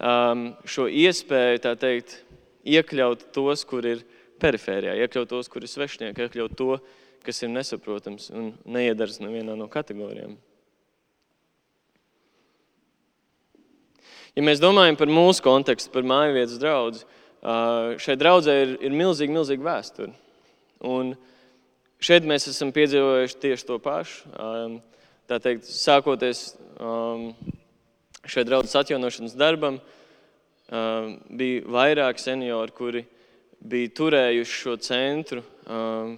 [0.01, 2.19] um, šo iespēju, tā teikt,
[2.65, 4.05] iekļaut tos, kur ir
[4.41, 6.77] perifērijā, iekļaut tos, kur ir svešnieki, iekļaut to,
[7.25, 10.39] kas ir nesaprotams un neiedaras nevienā no kategorijām.
[14.37, 17.03] Ja mēs domājam par mūsu kontekstu, par māju vietas draugu,
[18.01, 20.13] šai draudzē ir, ir milzīga, milzīga vēsture.
[20.87, 21.15] Un
[22.01, 24.31] šeit mēs esam piedzīvojuši tieši to pašu.
[25.31, 27.29] Tā teikt, sākoties um,
[28.31, 33.05] šai draudzes atjaunošanas darbam uh, bija vairāki seniori, kuri
[33.61, 36.14] bija turējuši šo centru uh,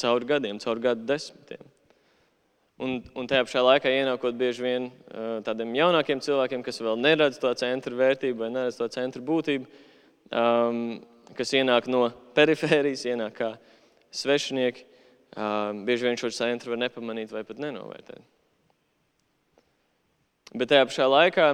[0.00, 1.68] cauri gadiem, cauri gadu desmitiem.
[2.82, 7.38] Un, un tajā pašā laikā ienākot bieži vien uh, tādiem jaunākiem cilvēkiem, kas vēl neredz
[7.42, 9.68] to centra vērtību vai neredz to centra būtību,
[10.32, 10.80] um,
[11.38, 13.52] kas ienāk no perifērijas, ienāk kā
[14.22, 14.88] svešinieki,
[15.36, 18.24] um, bieži vien šo centru var nepamanīt vai pat nenovērtēt.
[20.52, 21.46] Bet tajā pašā laikā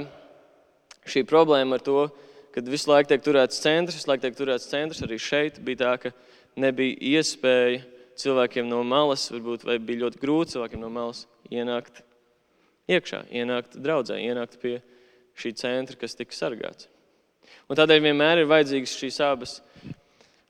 [1.07, 2.09] šī problēma ar to,
[2.51, 5.92] ka visu laiku tiek turēts centrs, visu laiku tiek turēts centrs, arī šeit bija tā,
[6.03, 6.11] ka
[6.59, 7.84] nebija iespēja
[8.18, 12.03] cilvēkiem no malas, varbūt bija ļoti grūti cilvēkiem no malas ienākt
[12.90, 14.80] iekšā, ienākt draudzē, ienākt pie
[15.38, 16.90] šī centra, kas tika sargāts.
[17.70, 19.59] Un tādēļ vienmēr ir vajadzīgs šīs abas,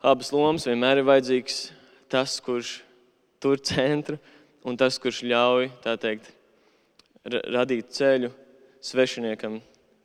[0.00, 1.60] abas lomas, vienmēr ir vajadzīgs
[2.08, 2.78] tas, kurš
[3.42, 4.16] tur centru
[4.64, 6.32] un tas, kurš ļauj, tā teikt,
[7.26, 8.30] radīt ceļu
[8.84, 9.58] svešiniekam,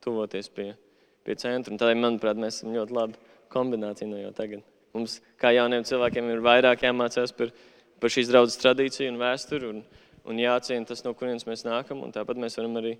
[0.04, 0.74] tuvoties pie,
[1.24, 1.74] pie centra.
[1.74, 3.20] Un tādēļ, manuprāt, mēs esam ļoti labi
[3.54, 4.64] kombinācija no jau tagad.
[4.94, 7.54] Mums, kā jauniem cilvēkiem, ir vairāk jāmācās par,
[8.02, 9.82] par šīs draudzes tradīciju un vēsturi, un,
[10.30, 12.04] un jāciena tas, no kurienes mēs nākam.
[12.14, 12.98] Tāpat mēs varam arī,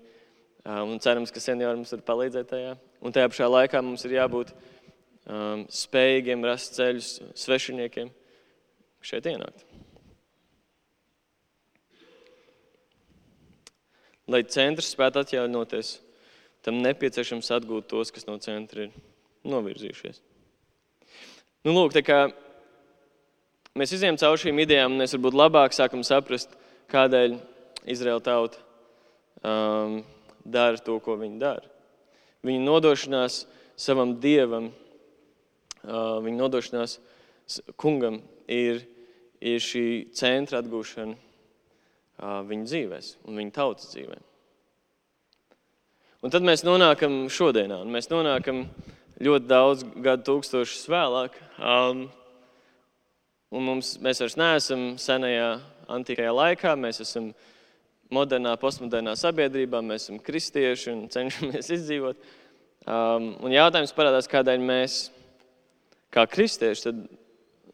[0.64, 2.74] un cerams, ka seniori mums var palīdzēt tajā.
[3.04, 8.10] Un tajā pašā laikā mums ir jābūt um, spējīgiem rast ceļus svešiniekiem
[9.04, 9.73] šeit ienākt.
[14.30, 15.98] Lai centrs spētu atjaunoties,
[16.64, 18.94] tam nepieciešams atgūt tos, kas no centra ir
[19.44, 20.22] novirzījušies.
[21.64, 21.96] Nu, lūk,
[23.76, 26.52] mēs izējām cauri šīm idejām, un mēs varbūt labāk sākam saprast,
[26.92, 27.36] kādēļ
[27.90, 28.60] Izraēla tauta
[29.44, 29.98] um,
[30.44, 31.68] dara to, ko viņi dara.
[32.44, 33.42] Viņa nodošanās
[33.80, 34.70] savam dievam,
[35.84, 36.98] uh, viņa nodošanās
[37.80, 38.84] kungam ir,
[39.40, 41.16] ir šī centra atgūšana
[42.20, 44.22] viņu dzīvēs un viņu tautas dzīvēm.
[46.24, 48.62] Un tad mēs nonākam šodienā, un mēs nonākam
[49.20, 51.36] ļoti daudz gadu tūkstošus vēlāk.
[51.58, 52.06] Um,
[53.52, 55.50] un mums, mēs vairs neesam senajā
[55.92, 57.28] antīkajā laikā, mēs esam
[58.14, 62.24] modernā, postmodernā sabiedrībā, mēs esam kristieši un cenšamies izdzīvot.
[62.84, 64.98] Um, un jautājums parādās, kādēļ mēs,
[66.12, 66.94] kā kristieši,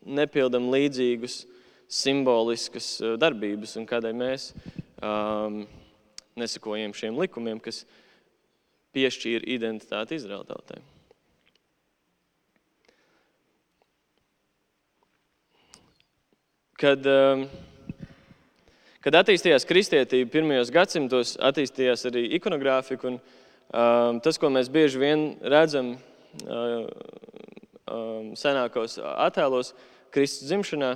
[0.06, 1.44] nepildam līdzīgus
[1.90, 4.50] simboliskas eh, darbības un kādēļ mēs
[5.02, 5.64] um,
[6.38, 7.82] nesakojam šiem likumiem, kas
[8.94, 10.80] piešķīra identitāti Izraēla tautai.
[16.80, 17.42] Kad, um,
[19.04, 23.10] kad attīstījās kristietība pirmajos gadsimtos, attīstījās arī ikonogrāfika.
[23.10, 26.86] Un, um, tas, ko mēs bieži vien redzam uh,
[27.84, 29.74] um, senākos attēlos,
[30.10, 30.94] Kristus dzimšanā,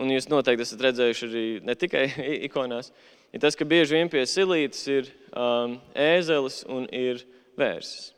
[0.00, 2.06] un jūs noteikti esat redzējuši arī ne tikai
[2.48, 2.90] ikonās,
[3.34, 7.22] ir tas, ka bieži vien pie silītes ir um, ēzelis un ir
[7.58, 8.12] vērsis.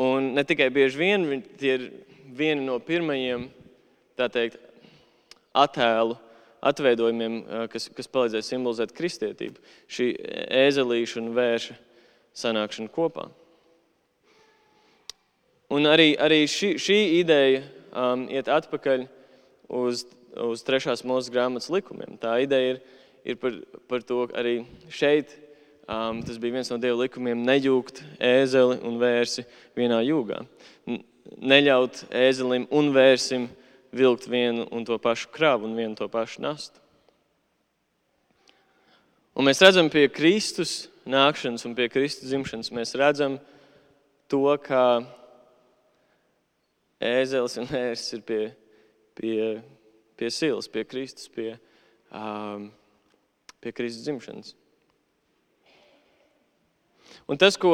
[0.00, 1.24] Un ne tikai bieži vien,
[1.56, 1.88] tie ir
[2.36, 3.48] vieni no pirmajiem,
[4.18, 4.60] tā teikt,
[5.56, 6.18] attēlu
[6.66, 9.62] atveidojumiem, uh, kas, kas palīdzēja simbolizēt kristietību.
[9.88, 10.10] Šī
[10.66, 11.76] ēzelīša un vērša
[12.36, 13.30] sanākšana kopā.
[15.72, 19.06] Un arī, arī šī, šī ideja um, iet atpakaļ
[19.68, 20.04] uz,
[20.36, 22.18] uz trešās mūzes grāmatas likumiem.
[22.20, 22.80] Tā ideja ir,
[23.24, 23.58] ir par,
[23.90, 24.60] par to, ka arī
[24.92, 25.34] šeit
[25.88, 29.46] um, tas bija viens no dievu likumiem- nejūgt ēzeli un vērsi
[29.76, 30.42] vienā jūgā.
[31.42, 33.48] Neļaut ēzelim un vērsim
[33.96, 36.80] vilkt vienu un to pašu kravu un vienu to pašu nastu.
[39.36, 43.36] Un mēs redzam, pie Kristus nākšanas un pie Kristus dzimšanas, mēs redzam
[44.30, 45.04] to, kā
[47.00, 48.40] ēzelis un ērsts ir pie
[49.16, 49.62] pie,
[50.16, 51.56] pie silas, pie Kristus, pie,
[52.12, 52.68] um,
[53.60, 54.54] pie Kristus dzimšanas.
[57.26, 57.72] Un tas, ko,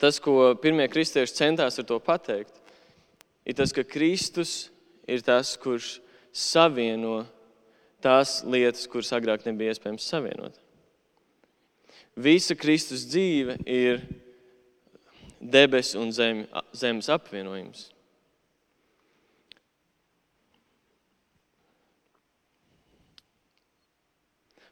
[0.00, 2.56] tas, ko pirmie kristieši centās ar to pateikt,
[3.48, 4.68] ir tas, ka Kristus
[5.08, 5.98] ir tas, kurš
[6.32, 7.22] savieno
[8.04, 10.58] tās lietas, kuras agrāk nebija iespējams savienot.
[12.20, 14.02] Visa Kristus dzīve ir
[15.40, 16.44] debesu un zemi,
[16.76, 17.88] zemes apvienojums.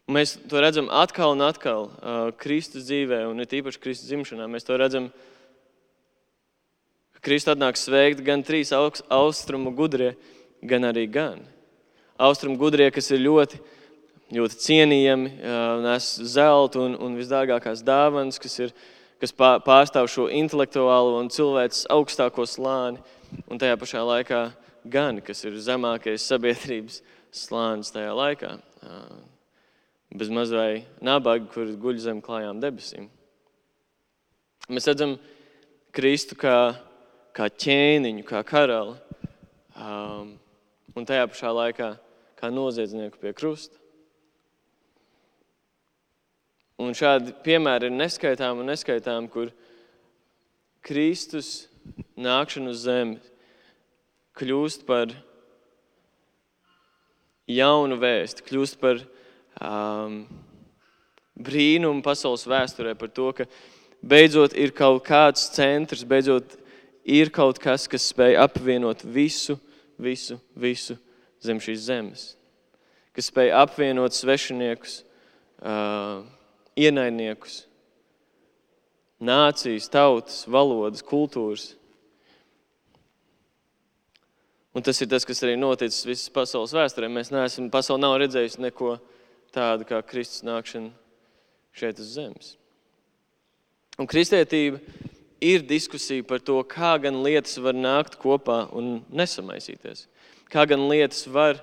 [0.09, 4.49] Mēs to redzam atkal un atkal uh, Kristus dzīvē, un it īpaši Kristus dzimšanā.
[4.51, 5.11] Mēs to redzam,
[7.17, 10.15] ka Kristus atnāk sveikt gan trīs austrumu gudrie,
[10.65, 11.45] gan arī gan.
[12.19, 13.61] Austrumu gudrie, kas ir ļoti,
[14.35, 18.75] ļoti cienījami, uh, nes zeltu un, un visdārgākās dāvanas, kas, ir,
[19.21, 23.05] kas pārstāv šo intelektuālo un cilvēces augstāko slāni,
[23.45, 24.43] un tajā pašā laikā
[24.89, 27.03] gan, kas ir zemākais sabiedrības
[27.35, 28.57] slānis tajā laikā.
[28.79, 29.38] Uh,
[30.15, 33.09] bez mazai nabaga, kur guļ zem klājām debesīm.
[34.69, 35.17] Mēs redzam
[35.95, 36.77] Kristu kā,
[37.37, 38.97] kā ķēniņu, kā karali,
[39.77, 40.35] um,
[40.97, 41.91] un tajā pašā laikā
[42.39, 43.77] kā noziedznieku pie krusta.
[46.79, 49.51] Un šādi piemēri ir neskaitām un neskaitām, kur
[50.85, 51.67] Kristus
[52.15, 53.19] nākšana uz zemi
[54.39, 55.11] kļūst par
[57.51, 59.03] jaunu vēstu, kļūst par
[59.63, 60.23] um,
[61.39, 63.47] brīnumu pasaules vēsturē par to, ka
[64.03, 66.57] beidzot ir kaut kāds centrs, beidzot
[67.09, 69.59] ir kaut kas, kas spēj apvienot visu,
[69.99, 70.99] visu, visu
[71.43, 72.27] zem šīs zemes.
[73.17, 75.01] Kas spēj apvienot svešiniekus,
[75.63, 76.23] uh,
[76.79, 77.65] ienaidniekus,
[79.19, 81.73] nācijas, tautas, valodas, kultūras.
[84.77, 87.09] Un tas ir tas, kas arī noticis visas pasaules vēsturē.
[87.11, 88.99] Mēs neesam, pasaule nav redzējusi neko
[89.55, 90.92] tādu kā Kristus nākšana
[91.76, 92.55] šeit uz zemes.
[93.99, 94.80] Un kristietība
[95.42, 100.07] ir diskusija par to, kā gan lietas var nākt kopā un nesamaisīties.
[100.51, 101.62] Kā gan lietas var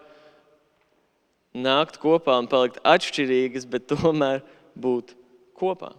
[1.55, 4.43] nākt kopā un palikt atšķirīgas, bet tomēr
[4.75, 5.15] būt
[5.55, 5.93] kopā.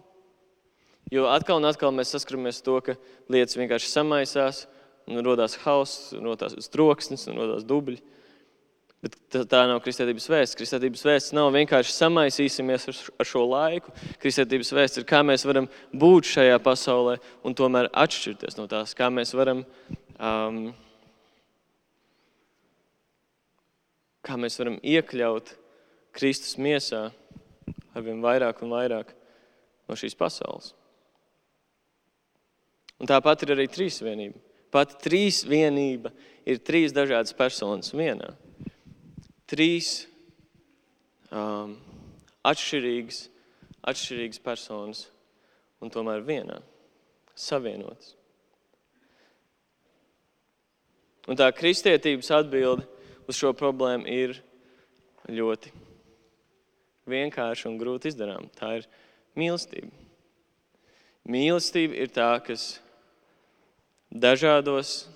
[1.13, 2.97] Jo atkal un atkal mēs saskaramies ar to, ka
[3.31, 4.65] lietas vienkārši samaisās,
[5.07, 8.01] un radās hauss, radās troksnis un radās dubļi.
[9.05, 9.17] Bet
[9.51, 10.57] tā nav kristietības vēsts.
[10.57, 13.93] Kristietības vēsts nav vienkārši samaisīsimies ar šo laiku.
[14.23, 19.11] Kristietības vēsts ir, kā mēs varam būt šajā pasaulē un tomēr atšķirties no tās, kā
[19.13, 19.65] mēs varam.
[20.17, 20.67] Um,
[24.27, 25.53] Kā mēs varam iekļaut
[26.17, 27.05] Kristus miesā
[27.95, 29.13] ar vien vairāk un vairāk
[29.87, 30.73] no šīs pasaules.
[32.99, 34.41] Un tāpat ir arī trīsvienība.
[34.75, 36.11] Pat trīsvienība
[36.43, 38.33] ir trīs dažādas personas vienā
[39.51, 40.07] trīs
[41.31, 41.77] um,
[42.47, 43.27] atšķirīgas,
[43.87, 45.07] atšķirīgas personas
[45.83, 46.61] un tomēr vienā
[47.37, 48.15] savienotas.
[51.27, 52.87] Un tā kristietības atbilde
[53.27, 54.37] uz šo problēmu ir
[55.27, 55.73] ļoti
[57.11, 58.51] vienkārša un grūti izdarāma.
[58.55, 58.87] Tā ir
[59.39, 59.91] mīlestība.
[61.27, 62.77] Mīlestība ir tā, kas
[64.15, 65.09] dažādos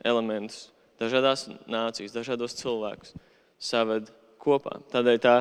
[0.00, 0.70] elementus,
[1.00, 3.12] dažādās nācijas, dažādos cilvēkus
[3.58, 4.78] saved kopā.
[4.92, 5.36] Tādēļ tā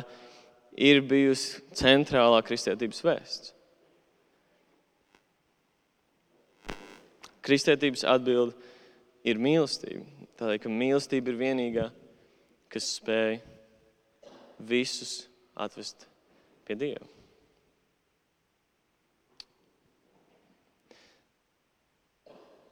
[0.78, 3.54] ir bijusi centrālā kristietības vēsts.
[7.48, 8.58] Kristietības atbilde
[9.28, 10.04] ir mīlestība.
[10.38, 11.86] Tādēļ, ka mīlestība ir vienīgā,
[12.74, 13.40] kas spēj
[14.68, 15.22] visus
[15.56, 16.06] atvest
[16.68, 17.08] pie Dieva.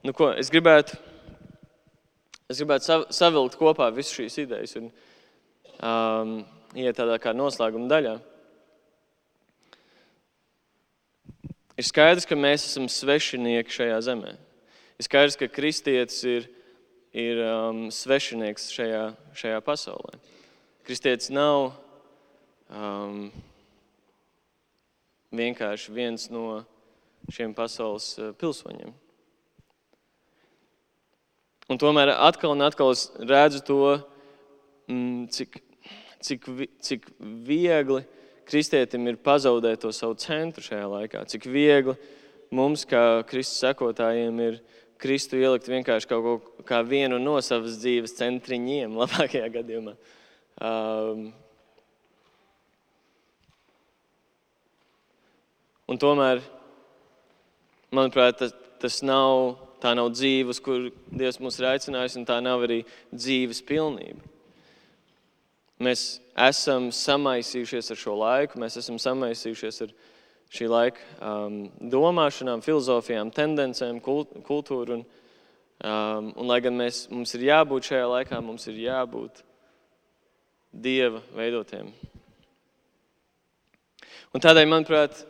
[0.06, 0.94] Nu, ko, es gribētu,
[2.46, 4.76] es gribētu savilkt kopā visas šīs idejas.
[4.78, 4.92] Un,
[5.80, 6.38] um,
[6.76, 8.16] iet tādā kā noslēguma daļā.
[11.76, 14.36] Ir skaidrs, ka mēs esam svešinieki šajā zemē.
[14.96, 16.46] Ir skaidrs, ka kristietis ir,
[17.12, 19.02] ir um, svešinieks šajā,
[19.36, 20.16] šajā pasaulē.
[20.88, 21.74] Kristietis nav
[22.70, 23.28] um,
[25.36, 26.62] vienkārši viens no
[27.28, 28.94] šiem pasaules pilsoņiem.
[31.66, 33.80] Un tomēr atkal un atkal es redzu to,
[34.88, 35.60] mm, cik
[36.26, 36.46] cik,
[36.80, 38.02] cik viegli
[38.46, 41.24] kristietim ir pazaudēt to savu centru šajā laikā.
[41.30, 41.96] Cik viegli
[42.54, 44.60] mums, kā Kristus sekotājiem, ir
[45.02, 49.96] Kristu ielikt vienkārši kaut ko kā vienu no savas dzīves centriņiem, labākajā gadījumā.
[50.56, 51.26] Um,
[55.90, 56.40] un tomēr,
[57.92, 62.40] manuprāt, tas, tas nav, tā nav dzīve, uz kur Dievs mūs ir aicinājis, un tā
[62.44, 62.80] nav arī
[63.12, 64.35] dzīves pilnība.
[65.76, 69.90] Mēs esam samaisījušies ar šo laiku, mēs esam samaisījušies ar
[70.56, 71.58] šī laika um,
[71.92, 74.96] domāšanām, filozofijām, tendencēm, kultūru.
[74.96, 75.02] Un,
[75.84, 79.42] um, un, lai gan mēs, mums ir jābūt šajā laikā, mums ir jābūt
[80.72, 81.92] dieva veidotiem.
[84.32, 85.20] Un tādēļ, manuprāt,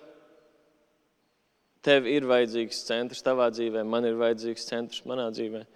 [1.86, 5.66] tev ir vajadzīgs centrs tavā dzīvē, man ir vajadzīgs centrs manā dzīvē.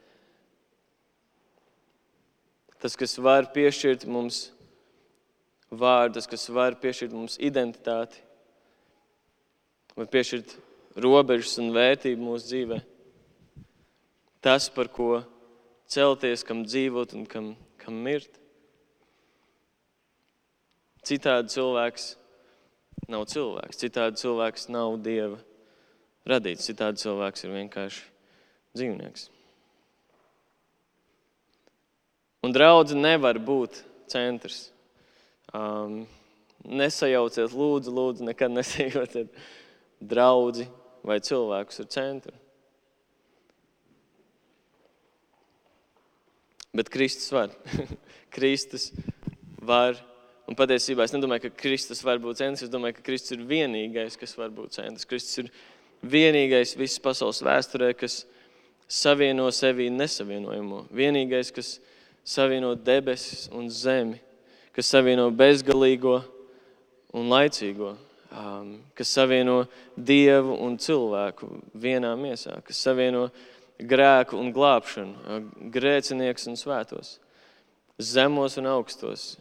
[2.81, 4.47] Tas, kas var piešķirt mums
[5.71, 8.19] vārdas, kas var piešķirt mums identitāti,
[9.97, 10.57] var piešķirt
[11.01, 12.81] robežas un vērtību mūsu dzīvē.
[14.41, 15.21] Tas, par ko
[15.91, 18.39] celties, kam dzīvot un kam, kam mirt.
[21.07, 22.15] Citādi cilvēks
[23.11, 25.39] nav cilvēks, citādi cilvēks nav dieva
[26.29, 28.03] radīts, citādi cilvēks ir vienkārši
[28.77, 29.29] dzīvnieks.
[32.45, 34.71] Un draudzene nevar būt centrs.
[35.51, 36.05] Um,
[36.63, 39.33] nesajauciet, lūdzu, lūdzu, nekad nesajauciet
[40.01, 40.67] draugu
[41.07, 42.37] vai cilvēkus ar centru.
[46.71, 47.51] Bet Kristus var.
[48.37, 48.91] Kristus
[49.59, 49.99] var.
[50.51, 52.67] Un patiesībā es nedomāju, ka Kristus var būt centrs.
[52.67, 55.07] Es domāju, ka Kristus ir vienīgais, kas var būt centrs.
[55.07, 55.51] Kristus ir
[56.03, 58.23] vienīgais visas pasaules vēsturē, kas
[58.91, 60.85] savieno sevī nesavienojamo.
[60.95, 61.77] Vienīgais, kas
[62.27, 64.19] savieno debesis un zemi
[64.77, 66.21] kas savieno bezgalīgo
[67.17, 67.95] un laicīgo,
[68.31, 69.65] um, kas savieno
[69.97, 73.29] dievu un cilvēku vienā miesā, kas savieno
[73.81, 75.43] grēku un glābšanu, uh,
[75.75, 77.17] grēcinieks un svētos,
[78.01, 79.35] zemos un augstos,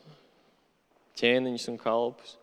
[1.19, 2.35] ķēniņus un kalpus.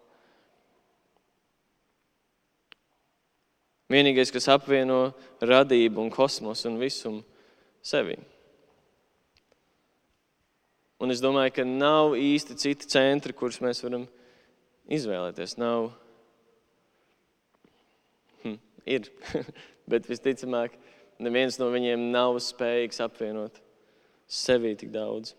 [3.92, 7.22] Vienīgais, kas apvieno radību un kosmosu un visumu
[7.86, 8.16] sevi.
[11.02, 14.06] Un es domāju, ka nav īsti citi centri, kurus mēs varam
[14.88, 15.58] izvēlēties.
[15.60, 15.90] Nav,
[18.86, 19.10] ir.
[19.90, 20.72] Bet visticamāk,
[21.22, 23.60] neviens no viņiem nav spējīgs apvienot
[24.26, 25.36] sevī tik daudz.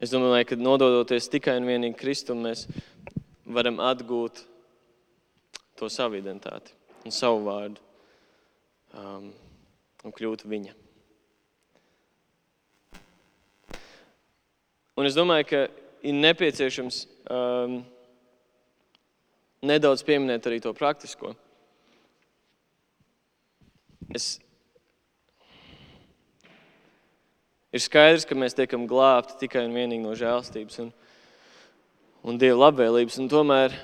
[0.00, 2.64] Es domāju, ka nododoties tikai un vienīgi Kristum, mēs
[3.44, 4.44] varam atgūt
[5.76, 6.72] to savu identitāti
[7.04, 7.82] un savu vārdu
[8.94, 9.26] um,
[10.04, 10.76] un kļūt viņa.
[15.00, 15.60] Un es domāju, ka
[16.04, 16.96] ir nepieciešams
[17.32, 17.78] um,
[19.64, 21.30] nedaudz pieminēt arī to praktisko.
[24.12, 24.34] Es,
[27.72, 30.92] ir skaidrs, ka mēs tiekam glābti tikai un vienīgi no žēlstības un,
[32.20, 33.16] un dieva labvēlības.
[33.24, 33.78] Un tomēr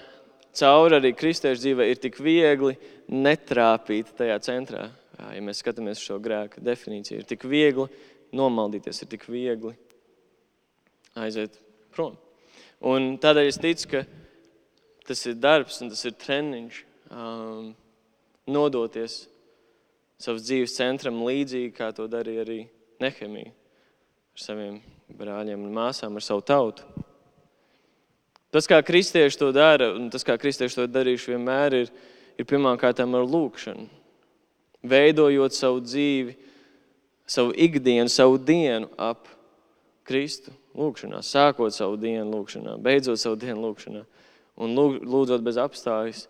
[0.60, 2.76] cauri arī kristiešu dzīvē ir tik viegli
[3.08, 4.90] netrāpīt tajā centrā.
[5.16, 7.88] Ja mēs skatāmies šo grēka definīciju, ir tik viegli
[8.36, 9.72] nomaldīties, ir tik viegli
[11.16, 11.58] aiziet
[11.94, 12.16] prom.
[12.84, 14.04] Un tādēļ es ticu, ka
[15.06, 17.70] tas ir darbs un tas ir treniņš um,
[18.50, 19.24] nodoties
[20.20, 22.60] savas dzīves centram līdzīgi, kā to darīja arī
[23.02, 23.52] Nehemija
[24.36, 24.80] ar saviem
[25.16, 26.84] brāļiem un māsām, ar savu tautu.
[28.52, 31.90] Tas, kā kristieši to dara, un tas, kā kristieši to darījuši vienmēr, ir,
[32.40, 33.88] ir pirmkārt ar lūkšanu.
[34.86, 36.36] Veidojot savu dzīvi,
[37.26, 39.26] savu ikdienu, savu dienu ap
[40.06, 44.04] Kristu lūkšanā, sākot savu dienu lūkšanā, beidzot savu dienu lūkšanā
[44.56, 46.26] un lūdzot bez apstājas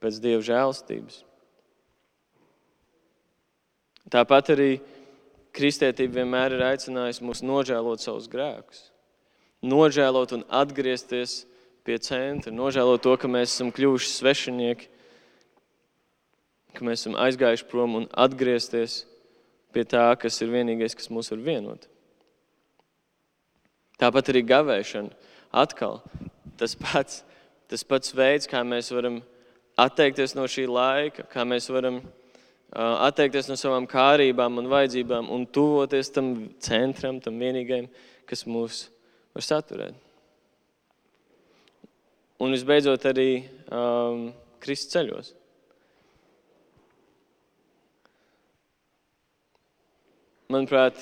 [0.00, 1.22] pēc Dieva žēlstības.
[4.12, 4.70] Tāpat arī
[5.56, 8.84] kristietība vienmēr ir aicinājusi mūs nožēlot savus grēkus,
[9.66, 11.40] nožēlot un atgriezties
[11.86, 14.88] pie centra, nožēlot to, ka mēs esam kļuvuši svešinieki,
[16.76, 19.04] ka mēs esam aizgājuši prom un atgriezties
[19.74, 21.88] pie tā, kas ir vienīgais, kas mūs var vienot.
[24.00, 25.12] Tāpat arī gavēšana.
[25.56, 26.00] Atkal
[26.60, 27.22] tas pats,
[27.70, 29.20] tas pats veids, kā mēs varam
[29.80, 35.46] atteikties no šī laika, kā mēs varam uh, atteikties no savām kārībām un vajadzībām un
[35.46, 36.34] tuvoties tam
[36.64, 37.88] centram, tam vienīgajam,
[38.28, 38.86] kas mūs
[39.36, 40.02] var saturēt.
[42.40, 43.30] Un visbeidzot, arī
[43.72, 44.26] um,
[44.60, 45.32] Kristus ceļos.
[50.52, 51.00] Manuprāt,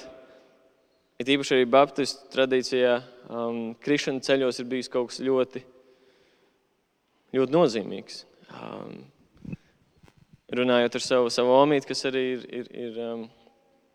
[1.24, 2.94] it īpaši arī Baptistu tradīcijā,
[3.32, 5.62] um, krišana ceļos ir bijis kaut kas ļoti,
[7.34, 8.18] ļoti nozīmīgs.
[8.52, 8.98] Um,
[10.54, 13.22] runājot ar savu, savu omīti, kas arī ir, ir, ir um,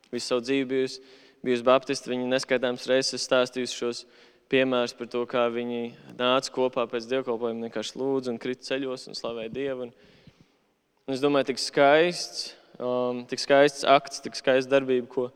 [0.09, 1.03] visu savu dzīvi bijusi,
[1.45, 4.01] bijusi Baptista, viņa neskaitāms reizes stāstījusi šos
[4.49, 5.83] piemērus par to, kā viņi
[6.17, 9.85] nāca kopā pēc dievkalpojuma, vienkārši lūdza un krita ceļos un slavēja Dievu.
[9.85, 9.93] Un,
[11.05, 12.49] un es domāju, tik skaists,
[12.81, 15.27] um, tik skaists akts, tik skaists darbība, ko,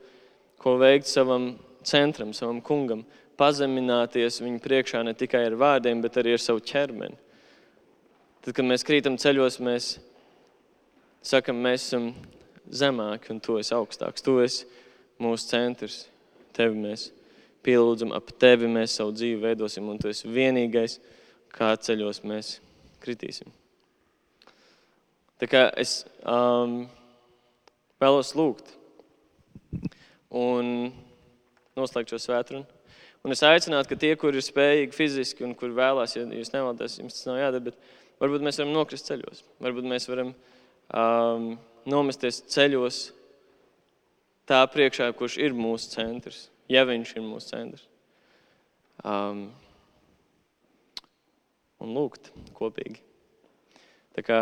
[0.58, 1.52] ko veikt savam
[1.86, 3.04] centram, savam kungam,
[3.38, 7.16] pazemināties viņa priekšā ne tikai ar vārdiem, bet arī ar savu ķermeni.
[8.44, 9.94] Tad, kad mēs krītam ceļos, mēs
[11.24, 12.10] sakam, mēs esam
[12.68, 14.24] zemāki un tu esi augstāks.
[14.24, 14.66] Tu esi
[15.22, 16.04] mūsu centrs.
[16.54, 17.08] Tevi mēs
[17.64, 20.98] pielūdzam, ap tevi mēs savu dzīvi veidosim, un tu esi vienīgais,
[21.54, 22.58] kā ceļos mēs
[23.02, 23.48] kritīsim.
[25.40, 26.84] Tā kā es um,
[28.02, 28.70] vēlos lūgt.
[30.34, 30.92] Un
[31.78, 32.64] noslēgt šo svētdienu.
[33.24, 36.98] Un es aicinātu, ka tie, kur ir spējīgi fiziski un kur vēlās, ja jūs nevēlaties,
[37.00, 39.40] jums tas nav jādara, bet varbūt mēs varam nokrist ceļos.
[39.64, 41.54] Varbūt mēs varam um,
[41.88, 43.06] nomesties ceļos
[44.48, 47.86] tā priekšā, kurš ir mūsu centrs, ja viņš ir mūsu centrs.
[49.04, 49.46] Um,
[51.80, 53.00] un lūgt kopīgi.
[54.14, 54.40] Tā kā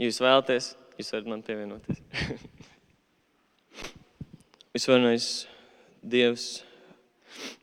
[0.00, 1.98] jūs vēlaties, jūs varat man pievienoties.
[4.76, 5.26] Visvarenais
[6.02, 6.64] Dievs,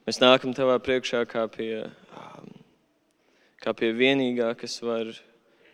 [0.07, 1.83] mēs nākam Tavā priekšā kā pie,
[2.15, 2.45] um,
[3.59, 5.09] kā pie vienīgā, kas var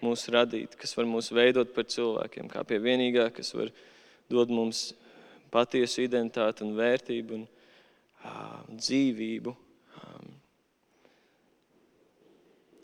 [0.01, 3.70] mūs radīt, kas var mūs veidot par cilvēkiem, kā pie vienīgā, kas var
[4.34, 4.95] dot mums
[5.53, 9.53] patiesu identitāti un vērtību un uh, dzīvību.
[10.01, 10.34] Um,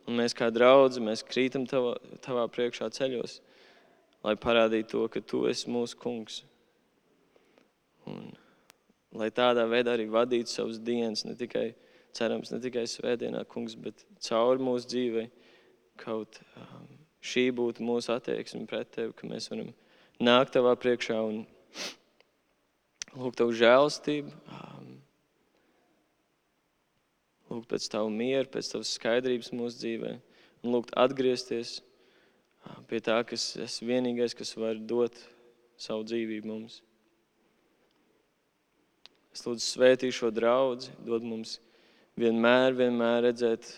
[0.06, 3.40] un mēs kā draugi, mēs krītam tavā, tavā priekšā ceļos,
[4.22, 6.44] lai parādītu to, ka Tu esi mūsu kungs.
[9.12, 11.74] Lai tādā veidā arī vadītu savus dienas, ne tikai,
[12.16, 15.28] cerams, ne tikai svētdienā, kungs, bet cauri mūsu dzīvei.
[16.00, 16.88] Kaut um,
[17.22, 19.74] šī būtu mūsu attieksme pret tevi, ka mēs varam
[20.24, 21.44] nākt tavā priekšā un
[23.18, 24.94] lūgt tavu žēlstību, um,
[27.52, 30.14] lūgt pēc tavu mieru, pēc tavas skaidrības mūsu dzīvē
[30.64, 35.20] un lūgt atgriezties uh, pie tā, kas es vienīgais, kas var dot
[35.76, 36.80] savu dzīvību mums.
[39.32, 41.60] Es lūdzu, svētī šo draugu, dod mums
[42.20, 43.70] vienmēr, vienmēr redzēt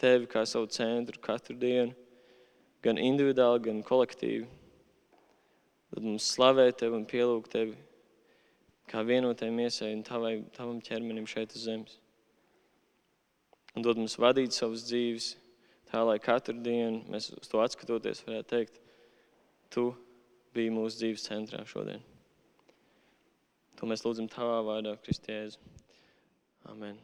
[0.00, 1.94] tevi kā savu centru katru dienu.
[2.86, 4.46] gan individuāli, gan kolektīvi.
[5.90, 7.74] Tad mums slavēt tevi un pielūgt tevi
[8.90, 11.96] kā vienotai miesai un tavai, tavam ķermenim šeit uz zemes.
[13.74, 15.32] Un dod mums vadīt savas dzīves,
[15.90, 18.78] tā lai katru dienu mēs uz to atskatoties varētu teikt,
[19.74, 19.90] tu
[20.54, 22.04] biji mūsu dzīves centrā šodien.
[23.76, 25.60] To mēs lūdzam tavā vārdā, Kristiēzu.
[26.72, 26.96] Amen.